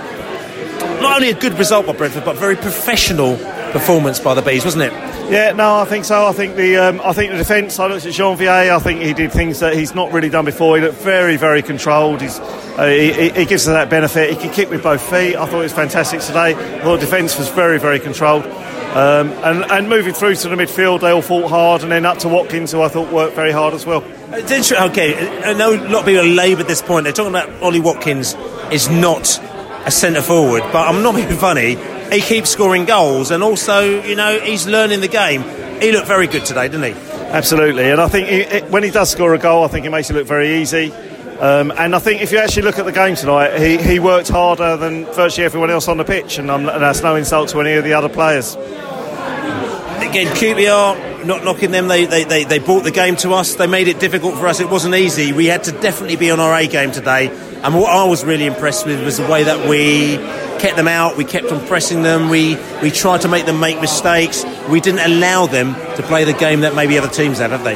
not 1.01 1.17
only 1.17 1.31
a 1.31 1.39
good 1.39 1.55
result 1.55 1.87
by 1.87 1.93
Brentford, 1.93 2.25
but 2.25 2.37
very 2.37 2.57
professional 2.57 3.37
performance 3.73 4.19
by 4.19 4.35
the 4.35 4.43
Bees, 4.43 4.65
wasn't 4.65 4.85
it? 4.85 4.93
Yeah, 5.31 5.53
no, 5.53 5.81
I 5.81 5.85
think 5.85 6.05
so. 6.05 6.27
I 6.27 6.33
think 6.33 6.55
the 6.55 6.77
um, 6.77 7.01
I 7.03 7.13
think 7.13 7.33
the 7.33 7.39
defence. 7.39 7.79
I 7.81 7.89
looked 7.89 8.07
at 8.07 8.13
Jeanvier. 8.13 8.71
I 8.71 8.79
think 8.79 9.03
he 9.03 9.13
did 9.13 9.33
things 9.33 9.59
that 9.59 9.75
he's 9.75 9.95
not 9.95 10.13
really 10.13 10.29
done 10.29 10.45
before. 10.45 10.77
He 10.77 10.83
looked 10.83 10.99
very, 10.99 11.37
very 11.37 11.63
controlled. 11.63 12.21
He's 12.21 12.39
uh, 12.39 12.87
he, 12.87 13.31
he, 13.31 13.45
gives 13.45 13.67
us 13.67 13.75
that 13.75 13.91
benefit. 13.91 14.31
He 14.31 14.37
can 14.37 14.53
kick 14.53 14.71
with 14.71 14.85
both 14.85 15.03
feet. 15.03 15.35
I 15.35 15.47
thought 15.47 15.61
it 15.61 15.65
was 15.65 15.73
fantastic 15.73 16.21
today. 16.21 16.55
I 16.55 16.83
thought 16.83 17.01
defence 17.01 17.37
was 17.39 17.49
very, 17.49 17.81
very 17.81 17.99
controlled. 17.99 18.45
Um, 18.45 19.31
and, 19.45 19.65
and 19.71 19.89
moving 19.89 20.15
through 20.15 20.37
to 20.37 20.49
the 20.49 20.57
midfield, 20.57 21.01
they 21.01 21.11
all 21.11 21.23
fought 21.23 21.51
hard, 21.51 21.83
and 21.83 21.91
then 21.91 22.07
up 22.07 22.19
to 22.19 22.29
Watkins, 22.29 22.73
who 22.73 22.81
I 22.81 22.89
thought 22.89 23.13
worked 23.13 23.35
very 23.35 23.53
hard 23.53 23.75
as 23.75 23.85
well. 23.85 24.03
It's 24.29 24.51
interesting. 24.51 24.91
Okay, 24.91 25.43
I 25.45 25.53
know 25.53 25.73
a 25.73 25.79
lot 25.89 26.01
of 26.01 26.07
people 26.07 26.23
are 26.23 26.25
laboured 26.25 26.67
this 26.67 26.83
point. 26.83 27.05
They're 27.05 27.13
talking 27.13 27.31
about 27.31 27.63
Ollie 27.63 27.81
Watkins 27.81 28.35
is 28.73 28.89
not 28.89 29.41
a 29.85 29.91
centre 29.91 30.23
forward, 30.23 30.63
but 30.73 30.89
I'm 30.89 31.03
not 31.03 31.15
being 31.17 31.29
funny. 31.37 31.77
He 32.13 32.21
keeps 32.21 32.51
scoring 32.51 32.87
goals, 32.87 33.31
and 33.31 33.43
also, 33.43 34.03
you 34.03 34.17
know, 34.17 34.41
he's 34.41 34.67
learning 34.67 35.01
the 35.01 35.09
game. 35.09 35.43
He 35.81 35.93
looked 35.93 36.09
very 36.09 36.27
good 36.27 36.45
today, 36.45 36.69
didn't 36.69 36.95
he? 36.95 37.01
Absolutely, 37.31 37.91
and 37.91 38.01
I 38.01 38.09
think 38.09 38.29
he, 38.29 38.41
it, 38.41 38.71
when 38.71 38.83
he 38.83 38.91
does 38.91 39.11
score 39.11 39.33
a 39.35 39.39
goal, 39.39 39.65
I 39.65 39.69
think 39.69 39.87
it 39.87 39.91
makes 39.91 40.11
it 40.11 40.15
look 40.15 40.27
very 40.27 40.61
easy. 40.61 40.93
Um, 41.39 41.71
and 41.77 41.95
I 41.95 41.99
think 41.99 42.23
if 42.23 42.33
you 42.33 42.39
actually 42.39 42.63
look 42.63 42.79
at 42.79 42.87
the 42.87 42.93
game 42.93 43.15
tonight, 43.15 43.61
he, 43.61 43.77
he 43.77 43.99
worked 44.01 44.29
harder 44.29 44.77
than 44.77 45.05
virtually 45.05 45.45
everyone 45.45 45.71
else 45.71 45.87
on 45.87 45.99
the 45.99 46.05
pitch, 46.05 46.39
and, 46.39 46.51
and 46.51 46.67
that's 46.67 47.03
no 47.03 47.15
insult 47.15 47.51
to 47.51 47.61
any 47.61 47.75
of 47.75 47.85
the 47.85 47.93
other 47.93 48.09
players. 48.09 48.55
Again, 48.57 50.35
QPR 50.35 51.16
not 51.27 51.45
knocking 51.45 51.71
them. 51.71 51.89
They, 51.89 52.07
they, 52.07 52.25
they, 52.25 52.45
they 52.45 52.59
brought 52.59 52.85
the 52.85 52.91
game 52.91 53.17
to 53.17 53.33
us. 53.33 53.55
They 53.55 53.67
made 53.67 53.89
it 53.89 54.01
difficult 54.01 54.37
for 54.39 54.47
us. 54.47 54.61
It 54.61 54.71
wasn't 54.71 54.95
easy. 54.95 55.33
We 55.33 55.47
had 55.47 55.65
to 55.65 55.73
definitely 55.73 56.17
be 56.17 56.31
on 56.31 56.41
our 56.41 56.55
A 56.55 56.67
game 56.67 56.93
today. 56.93 57.29
And 57.63 57.75
what 57.75 57.91
I 57.91 58.05
was 58.05 58.25
really 58.25 58.47
impressed 58.47 58.87
with 58.87 59.05
was 59.05 59.17
the 59.19 59.27
way 59.27 59.45
that 59.45 59.69
we 59.69 60.17
kept 60.59 60.77
them 60.77 60.89
out. 60.89 61.17
We 61.17 61.25
kept 61.25 61.53
on 61.53 61.67
pressing 61.67 62.03
them. 62.03 62.29
We, 62.29 62.57
we 62.83 62.91
tried 62.91 63.23
to 63.23 63.29
make 63.29 63.47
them 63.47 63.61
make 63.61 63.81
mistakes. 63.81 64.45
We 64.69 64.81
didn't 64.81 65.01
allow 65.01 65.47
them 65.47 65.75
to 65.97 66.03
play 66.03 66.25
the 66.25 66.33
game 66.33 66.61
that 66.61 66.75
maybe 66.75 66.99
other 66.99 67.09
teams 67.09 67.39
had, 67.39 67.51
have 67.51 67.65
they? 67.65 67.75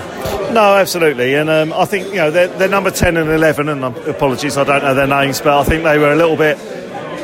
No, 0.53 0.77
absolutely, 0.77 1.35
and 1.35 1.49
um, 1.49 1.73
I 1.73 1.85
think 1.85 2.09
you 2.09 2.17
know 2.17 2.33
they're, 2.33 2.49
they're, 2.49 2.69
number 2.69 2.91
ten 2.91 3.17
and 3.17 3.31
eleven, 3.31 3.69
and 3.69 3.85
um, 3.85 3.95
apologies, 4.09 4.57
I 4.57 4.65
don't 4.65 4.83
know 4.83 4.95
their 4.95 5.07
names, 5.07 5.41
but 5.41 5.57
I 5.57 5.63
think 5.63 5.85
they 5.85 5.97
were 5.97 6.11
a 6.11 6.17
little 6.17 6.37
bit 6.37 6.59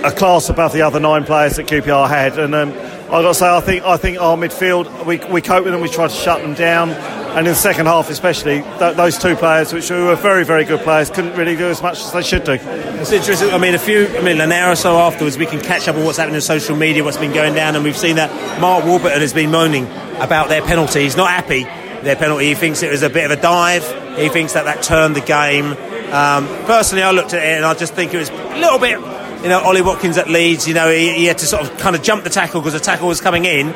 a 0.05 0.12
class 0.12 0.49
above 0.49 0.73
the 0.73 0.83
other 0.83 1.01
nine 1.01 1.25
players 1.25 1.57
that 1.57 1.67
QPR 1.67 2.09
had, 2.09 2.39
and 2.39 2.55
um, 2.55 2.73
I've 3.07 3.23
got 3.23 3.29
to 3.29 3.35
say, 3.35 3.49
I 3.49 3.61
think 3.61 3.85
I 3.85 3.97
think 3.97 4.21
our 4.21 4.37
midfield 4.37 5.07
we 5.07 5.19
we 5.33 5.40
coped 5.40 5.64
with 5.64 5.73
them, 5.73 5.81
we 5.81 5.88
try 5.88 6.09
to 6.09 6.14
shut 6.14 6.42
them 6.42 6.55
down, 6.55 6.90
and 6.90 7.38
in 7.38 7.45
the 7.45 7.55
second 7.55 7.87
half 7.87 8.11
especially, 8.11 8.62
th- 8.79 8.97
those 8.97 9.16
two 9.16 9.37
players, 9.37 9.73
which 9.73 9.90
were 9.90 10.16
very 10.16 10.45
very 10.45 10.64
good 10.64 10.81
players, 10.81 11.09
couldn't 11.11 11.37
really 11.37 11.57
do 11.57 11.66
as 11.66 11.83
much 11.83 12.01
as 12.01 12.12
they 12.12 12.23
should 12.23 12.42
do. 12.42 12.59
It's 12.61 13.12
interesting. 13.12 13.51
I 13.51 13.59
mean, 13.59 13.75
a 13.75 13.79
few, 13.79 14.09
I 14.09 14.23
mean, 14.23 14.40
an 14.40 14.51
hour 14.51 14.73
or 14.73 14.77
so 14.77 14.99
afterwards, 14.99 15.38
we 15.38 15.47
can 15.47 15.61
catch 15.61 15.87
up 15.87 15.97
on 15.97 16.05
what's 16.05 16.19
happening 16.19 16.35
in 16.37 16.40
social 16.40 16.77
media, 16.77 17.05
what's 17.05 17.16
been 17.16 17.33
going 17.33 17.55
down, 17.55 17.77
and 17.77 17.85
we've 17.85 17.97
seen 17.97 18.16
that 18.16 18.61
Mark 18.61 18.85
Warburton 18.85 19.21
has 19.21 19.33
been 19.33 19.53
moaning 19.53 19.87
about 20.19 20.49
their 20.49 20.62
penalty. 20.62 21.03
He's 21.03 21.16
not 21.16 21.31
happy 21.31 21.64
their 22.03 22.16
penalty. 22.16 22.47
He 22.47 22.55
thinks 22.55 22.83
it 22.83 22.90
was 22.90 23.03
a 23.03 23.11
bit 23.11 23.31
of 23.31 23.38
a 23.38 23.40
dive. 23.40 23.85
He 24.19 24.29
thinks 24.29 24.55
that 24.55 24.64
that 24.64 24.83
turned 24.83 25.14
the 25.14 25.21
game. 25.21 25.73
Um, 26.12 26.47
personally, 26.64 27.03
I 27.03 27.11
looked 27.11 27.35
at 27.35 27.42
it 27.42 27.57
and 27.57 27.64
I 27.64 27.75
just 27.75 27.95
think 27.95 28.14
it 28.14 28.19
was 28.19 28.31
a 28.31 28.59
little 28.59 28.79
bit, 28.79 28.99
you 29.42 29.49
know, 29.49 29.61
Ollie 29.61 29.83
Watkins 29.83 30.18
at 30.18 30.29
Leeds, 30.29 30.66
you 30.66 30.75
know, 30.75 30.90
he, 30.90 31.12
he 31.12 31.25
had 31.27 31.38
to 31.38 31.46
sort 31.46 31.62
of 31.62 31.77
kind 31.79 31.96
of 31.96 32.03
jump 32.03 32.25
the 32.25 32.31
tackle 32.31 32.61
because 32.61 32.72
the 32.72 32.81
tackle 32.81 33.09
was 33.09 33.20
coming 33.20 33.44
in. 33.44 33.68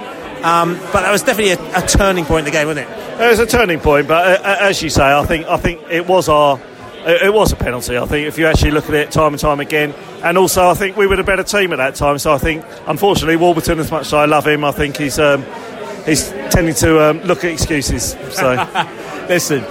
Um, 0.42 0.78
but 0.92 1.02
that 1.02 1.12
was 1.12 1.22
definitely 1.22 1.52
a, 1.52 1.84
a, 1.84 1.86
turning 1.86 2.24
point 2.24 2.40
in 2.40 2.44
the 2.46 2.50
game, 2.50 2.66
wasn't 2.66 2.88
it? 2.88 3.20
It 3.20 3.28
was 3.28 3.40
a 3.40 3.46
turning 3.46 3.78
point, 3.78 4.08
but 4.08 4.40
uh, 4.40 4.56
as 4.60 4.82
you 4.82 4.88
say, 4.88 5.04
I 5.04 5.22
think 5.26 5.46
I 5.46 5.58
think 5.58 5.82
it 5.90 6.06
was 6.06 6.30
our 6.30 6.58
it 7.04 7.32
was 7.32 7.52
a 7.52 7.56
penalty. 7.56 7.96
I 7.96 8.06
think 8.06 8.26
if 8.26 8.38
you 8.38 8.46
actually 8.46 8.72
look 8.72 8.88
at 8.88 8.94
it 8.94 9.10
time 9.10 9.32
and 9.32 9.40
time 9.40 9.60
again, 9.60 9.92
and 10.22 10.36
also 10.38 10.68
I 10.68 10.74
think 10.74 10.96
we 10.96 11.06
were 11.06 11.16
the 11.16 11.24
better 11.24 11.42
team 11.42 11.72
at 11.72 11.76
that 11.76 11.94
time. 11.94 12.18
So 12.18 12.32
I 12.32 12.38
think, 12.38 12.64
unfortunately, 12.86 13.36
Warburton, 13.36 13.78
as 13.80 13.90
much 13.90 14.06
as 14.06 14.14
I 14.14 14.24
love 14.26 14.46
him, 14.46 14.64
I 14.64 14.72
think 14.72 14.96
he's 14.96 15.18
um, 15.18 15.44
he's 16.04 16.30
tending 16.50 16.74
to 16.76 17.10
um, 17.10 17.20
look 17.22 17.44
at 17.44 17.52
excuses. 17.52 18.16
So, 18.30 18.54
listen, 19.28 19.62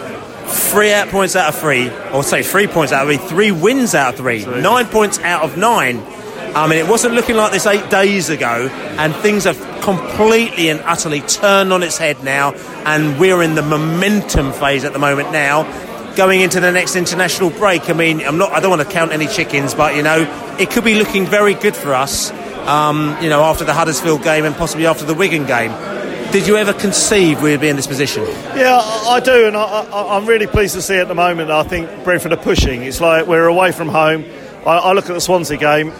three 0.50 0.92
out 0.94 1.10
points 1.10 1.36
out 1.36 1.54
of 1.54 1.60
three, 1.60 1.90
or 2.12 2.24
say 2.24 2.44
three 2.44 2.68
points 2.68 2.92
out 2.92 3.10
of 3.10 3.16
three, 3.16 3.28
three 3.30 3.52
wins 3.52 3.96
out 3.96 4.14
of 4.14 4.20
three, 4.20 4.46
nine 4.46 4.86
points 4.88 5.20
out 5.20 5.44
of 5.44 5.58
nine. 5.58 6.02
I 6.56 6.68
mean, 6.68 6.80
it 6.80 6.88
wasn't 6.88 7.14
looking 7.14 7.36
like 7.36 7.52
this 7.52 7.68
eight 7.68 7.90
days 7.90 8.30
ago, 8.30 8.68
and 8.98 9.16
things 9.16 9.44
have 9.44 9.58
completely 9.82 10.70
and 10.70 10.80
utterly 10.82 11.22
turned 11.22 11.72
on 11.72 11.84
its 11.84 11.98
head 11.98 12.24
now, 12.24 12.54
and 12.86 13.20
we're 13.20 13.44
in 13.44 13.56
the 13.56 13.62
momentum 13.62 14.52
phase 14.54 14.84
at 14.84 14.94
the 14.94 15.00
moment 15.00 15.32
now. 15.32 15.64
Going 16.16 16.42
into 16.42 16.60
the 16.60 16.72
next 16.72 16.96
international 16.96 17.50
break, 17.52 17.90
I 17.90 17.94
mean, 17.94 18.22
I'm 18.22 18.38
not. 18.38 18.52
I 18.52 18.60
don't 18.60 18.72
want 18.72 18.82
to 18.82 18.90
count 18.90 19.12
any 19.12 19.28
chickens, 19.28 19.74
but 19.74 19.96
you 19.96 20.02
know, 20.04 20.28
it 20.60 20.72
could 20.72 20.84
be 20.84 20.96
looking 20.96 21.26
very 21.26 21.54
good 21.54 21.76
for 21.76 21.94
us. 21.94 22.32
Um, 22.68 23.16
you 23.22 23.30
know, 23.30 23.44
after 23.44 23.64
the 23.64 23.74
Huddersfield 23.74 24.24
game 24.24 24.44
and 24.44 24.56
possibly 24.56 24.86
after 24.86 25.06
the 25.06 25.14
Wigan 25.14 25.46
game. 25.46 25.72
Did 26.32 26.46
you 26.46 26.58
ever 26.58 26.74
conceive 26.74 27.42
we'd 27.42 27.60
be 27.60 27.70
in 27.70 27.76
this 27.76 27.88
position? 27.88 28.24
Yeah, 28.56 28.78
I 28.78 29.20
do, 29.20 29.48
and 29.48 29.58
I, 29.58 30.16
am 30.16 30.28
really 30.28 30.46
pleased 30.46 30.76
to 30.76 30.82
see 30.82 30.98
at 30.98 31.08
the 31.08 31.16
moment. 31.16 31.50
I 31.50 31.64
think 31.64 31.90
Brentford 32.04 32.32
are 32.32 32.38
pushing. 32.38 32.84
It's 32.84 33.02
like 33.02 33.26
we're 33.26 33.48
away 33.48 33.72
from 33.72 33.88
home. 33.90 34.26
I, 34.64 34.78
I 34.78 34.94
look 34.94 35.10
at 35.10 35.14
the 35.14 35.22
Swansea 35.22 35.58
game. 35.58 35.92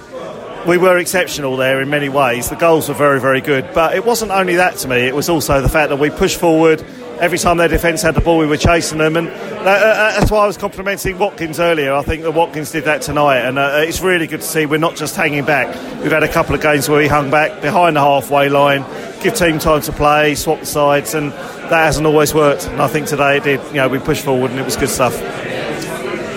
We 0.68 0.78
were 0.78 1.00
exceptional 1.00 1.58
there 1.58 1.82
in 1.82 1.90
many 1.90 2.10
ways. 2.10 2.48
The 2.48 2.58
goals 2.58 2.90
were 2.90 2.94
very, 2.94 3.20
very 3.20 3.42
good. 3.42 3.74
But 3.74 3.96
it 3.96 4.06
wasn't 4.06 4.30
only 4.30 4.58
that 4.58 4.78
to 4.78 4.88
me, 4.88 4.98
it 4.98 5.16
was 5.16 5.30
also 5.30 5.62
the 5.62 5.70
fact 5.70 5.90
that 5.90 5.98
we 5.98 6.12
pushed 6.12 6.40
forward, 6.40 6.86
every 7.20 7.40
time 7.40 7.58
their 7.58 7.68
defence 7.68 8.04
had 8.04 8.14
the 8.14 8.22
ball, 8.22 8.38
we 8.38 8.46
were 8.46 8.58
chasing 8.58 9.00
them, 9.00 9.18
and 9.18 9.30
uh, 9.30 9.32
uh, 9.32 10.20
that's 10.20 10.30
why 10.30 10.44
I 10.44 10.48
was 10.48 10.58
complimenting 10.58 11.18
Watkins 11.18 11.60
earlier. 11.60 11.94
I 11.94 12.04
think 12.04 12.22
that 12.22 12.32
Watkins 12.32 12.72
did 12.72 12.86
that 12.86 13.02
tonight, 13.02 13.40
and 13.40 13.58
uh, 13.58 13.82
it's 13.84 14.02
really 14.02 14.28
good 14.28 14.42
to 14.42 14.48
see 14.48 14.68
we're 14.68 14.78
not 14.78 14.96
just 14.96 15.16
hanging 15.16 15.46
back. 15.46 15.68
We've 16.04 16.12
had 16.12 16.24
a 16.24 16.32
couple 16.32 16.54
of 16.54 16.62
games 16.62 16.88
where 16.88 17.00
we 17.00 17.08
hung 17.08 17.32
back 17.32 17.62
behind 17.62 17.96
the 17.96 18.02
halfway 18.02 18.50
line, 18.50 18.84
give 19.22 19.36
team 19.36 19.60
time 19.60 19.82
to 19.82 19.92
play, 19.92 20.36
swap 20.36 20.60
the 20.60 20.66
sides, 20.66 21.14
and 21.14 21.32
that 21.32 21.86
hasn't 21.86 22.06
always 22.06 22.34
worked. 22.34 22.68
And 22.68 22.82
I 22.82 22.88
think 22.88 23.08
today 23.08 23.38
it 23.38 23.44
did. 23.44 23.62
You 23.68 23.76
know, 23.76 23.88
we 23.88 24.00
pushed 24.00 24.24
forward, 24.24 24.52
and 24.52 24.60
it 24.60 24.66
was 24.66 24.76
good 24.76 24.90
stuff. 24.90 25.14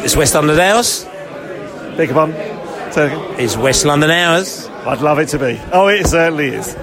Is 0.04 0.16
West 0.16 0.34
London 0.34 0.58
ours? 0.58 1.04
Beg 1.96 2.08
your 2.08 2.14
pardon? 2.14 2.34
Is 3.38 3.56
West 3.56 3.84
London 3.84 4.10
ours? 4.10 4.68
I'd 4.84 5.00
love 5.00 5.18
it 5.18 5.28
to 5.28 5.38
be. 5.38 5.60
Oh, 5.72 5.86
it 5.88 6.06
certainly 6.06 6.48
is. 6.48 6.74
All 6.76 6.82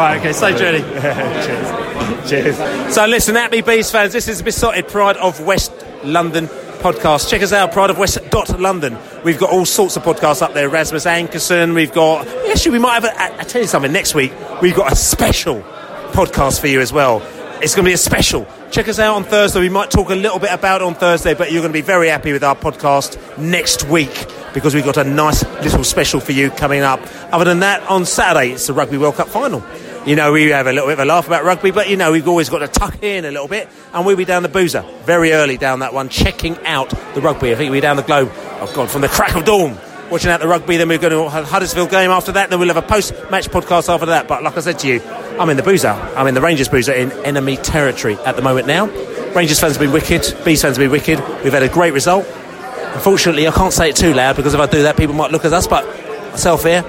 right, 0.00 0.18
okay, 0.18 0.32
safe 0.32 0.56
journey. 0.56 0.78
Cheers. 0.80 2.30
Cheers. 2.30 2.94
So, 2.94 3.06
listen, 3.06 3.34
Happy 3.34 3.60
Bees 3.62 3.90
fans, 3.90 4.12
this 4.12 4.28
is 4.28 4.38
the 4.38 4.44
Beesotted 4.44 4.86
Pride 4.88 5.16
of 5.16 5.40
West 5.40 5.72
London 6.04 6.48
podcast. 6.76 7.28
Check 7.28 7.42
us 7.42 7.52
out, 7.52 7.72
Pride 7.72 7.90
of 7.90 7.98
West 7.98 8.18
London. 8.58 8.96
We've 9.24 9.38
got 9.38 9.50
all 9.50 9.64
sorts 9.64 9.96
of 9.96 10.02
podcasts 10.02 10.42
up 10.42 10.54
there. 10.54 10.68
Rasmus 10.68 11.04
Ankerson, 11.04 11.74
we've 11.74 11.92
got. 11.92 12.26
Actually, 12.48 12.72
we 12.72 12.78
might 12.78 13.02
have. 13.02 13.04
A, 13.04 13.40
I 13.40 13.44
tell 13.44 13.62
you 13.62 13.68
something. 13.68 13.92
Next 13.92 14.14
week, 14.14 14.32
we've 14.62 14.76
got 14.76 14.92
a 14.92 14.96
special 14.96 15.60
podcast 16.12 16.60
for 16.60 16.68
you 16.68 16.80
as 16.80 16.92
well. 16.92 17.22
It's 17.62 17.74
going 17.74 17.84
to 17.84 17.88
be 17.88 17.94
a 17.94 17.98
special. 17.98 18.46
Check 18.70 18.88
us 18.88 18.98
out 18.98 19.16
on 19.16 19.24
Thursday. 19.24 19.60
We 19.60 19.68
might 19.68 19.90
talk 19.90 20.10
a 20.10 20.14
little 20.14 20.38
bit 20.38 20.52
about 20.52 20.82
it 20.82 20.84
on 20.84 20.94
Thursday, 20.94 21.34
but 21.34 21.50
you're 21.50 21.62
going 21.62 21.72
to 21.72 21.78
be 21.78 21.82
very 21.82 22.08
happy 22.08 22.32
with 22.32 22.44
our 22.44 22.54
podcast 22.54 23.38
next 23.38 23.84
week 23.84 24.26
because 24.52 24.74
we've 24.74 24.84
got 24.84 24.98
a 24.98 25.04
nice 25.04 25.42
little 25.62 25.84
special 25.84 26.20
for 26.20 26.32
you 26.32 26.50
coming 26.50 26.82
up. 26.82 27.00
Other 27.32 27.44
than 27.44 27.60
that, 27.60 27.82
on 27.90 28.04
Saturday, 28.04 28.52
it's 28.52 28.66
the 28.66 28.72
Rugby 28.72 28.98
World 28.98 29.14
Cup 29.14 29.28
final. 29.28 29.62
You 30.06 30.14
know, 30.14 30.32
we 30.32 30.50
have 30.50 30.68
a 30.68 30.72
little 30.72 30.86
bit 30.86 30.94
of 30.94 31.00
a 31.00 31.04
laugh 31.04 31.26
about 31.26 31.42
rugby, 31.44 31.72
but 31.72 31.90
you 31.90 31.96
know, 31.96 32.12
we've 32.12 32.28
always 32.28 32.48
got 32.48 32.60
to 32.60 32.68
tuck 32.68 33.02
in 33.02 33.24
a 33.24 33.30
little 33.30 33.48
bit, 33.48 33.68
and 33.96 34.04
we'll 34.04 34.16
be 34.16 34.26
down 34.26 34.42
the 34.42 34.48
boozer 34.48 34.82
very 35.04 35.32
early 35.32 35.56
down 35.56 35.78
that 35.80 35.94
one, 35.94 36.10
checking 36.10 36.56
out 36.66 36.90
the 37.14 37.20
rugby. 37.22 37.52
I 37.52 37.56
think 37.56 37.70
we'll 37.70 37.78
be 37.78 37.80
down 37.80 37.96
the 37.96 38.02
globe, 38.02 38.30
oh 38.34 38.70
God, 38.74 38.90
from 38.90 39.00
the 39.00 39.08
crack 39.08 39.34
of 39.34 39.46
dawn 39.46 39.78
watching 40.10 40.30
out 40.30 40.40
the 40.40 40.46
rugby. 40.46 40.76
Then 40.76 40.88
we're 40.88 40.98
going 40.98 41.12
to 41.12 41.30
have 41.30 41.46
Huddersfield 41.46 41.90
game 41.90 42.10
after 42.10 42.32
that. 42.32 42.50
Then 42.50 42.58
we'll 42.58 42.68
have 42.68 42.76
a 42.76 42.82
post-match 42.82 43.48
podcast 43.48 43.92
after 43.92 44.06
that. 44.06 44.28
But 44.28 44.42
like 44.42 44.56
I 44.56 44.60
said 44.60 44.78
to 44.80 44.86
you, 44.86 45.00
I'm 45.40 45.48
in 45.50 45.56
the 45.56 45.62
boozer. 45.62 45.88
I'm 45.88 46.26
in 46.26 46.34
the 46.34 46.42
Rangers 46.42 46.68
boozer 46.68 46.92
in 46.92 47.10
enemy 47.24 47.56
territory 47.56 48.16
at 48.16 48.36
the 48.36 48.42
moment 48.42 48.66
now. 48.66 48.86
Rangers 49.34 49.60
fans 49.60 49.76
have 49.76 49.80
been 49.80 49.92
wicked. 49.92 50.22
Bees 50.44 50.62
fans 50.62 50.76
have 50.76 50.84
been 50.84 50.90
wicked. 50.90 51.18
We've 51.42 51.52
had 51.52 51.62
a 51.62 51.68
great 51.68 51.92
result. 51.92 52.26
Unfortunately, 52.94 53.48
I 53.48 53.50
can't 53.50 53.72
say 53.72 53.90
it 53.90 53.96
too 53.96 54.14
loud 54.14 54.36
because 54.36 54.54
if 54.54 54.60
I 54.60 54.66
do 54.66 54.82
that, 54.82 54.96
people 54.96 55.14
might 55.14 55.30
look 55.30 55.44
at 55.44 55.52
us. 55.52 55.66
But 55.66 55.86
myself 56.30 56.64
here 56.64 56.84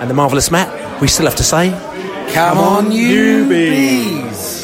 and 0.00 0.10
the 0.10 0.14
marvellous 0.14 0.50
Matt, 0.50 1.00
we 1.00 1.08
still 1.08 1.26
have 1.26 1.36
to 1.36 1.42
say, 1.42 1.70
"Come 2.32 2.58
on, 2.58 2.92
you 2.92 3.48
bees." 3.48 4.63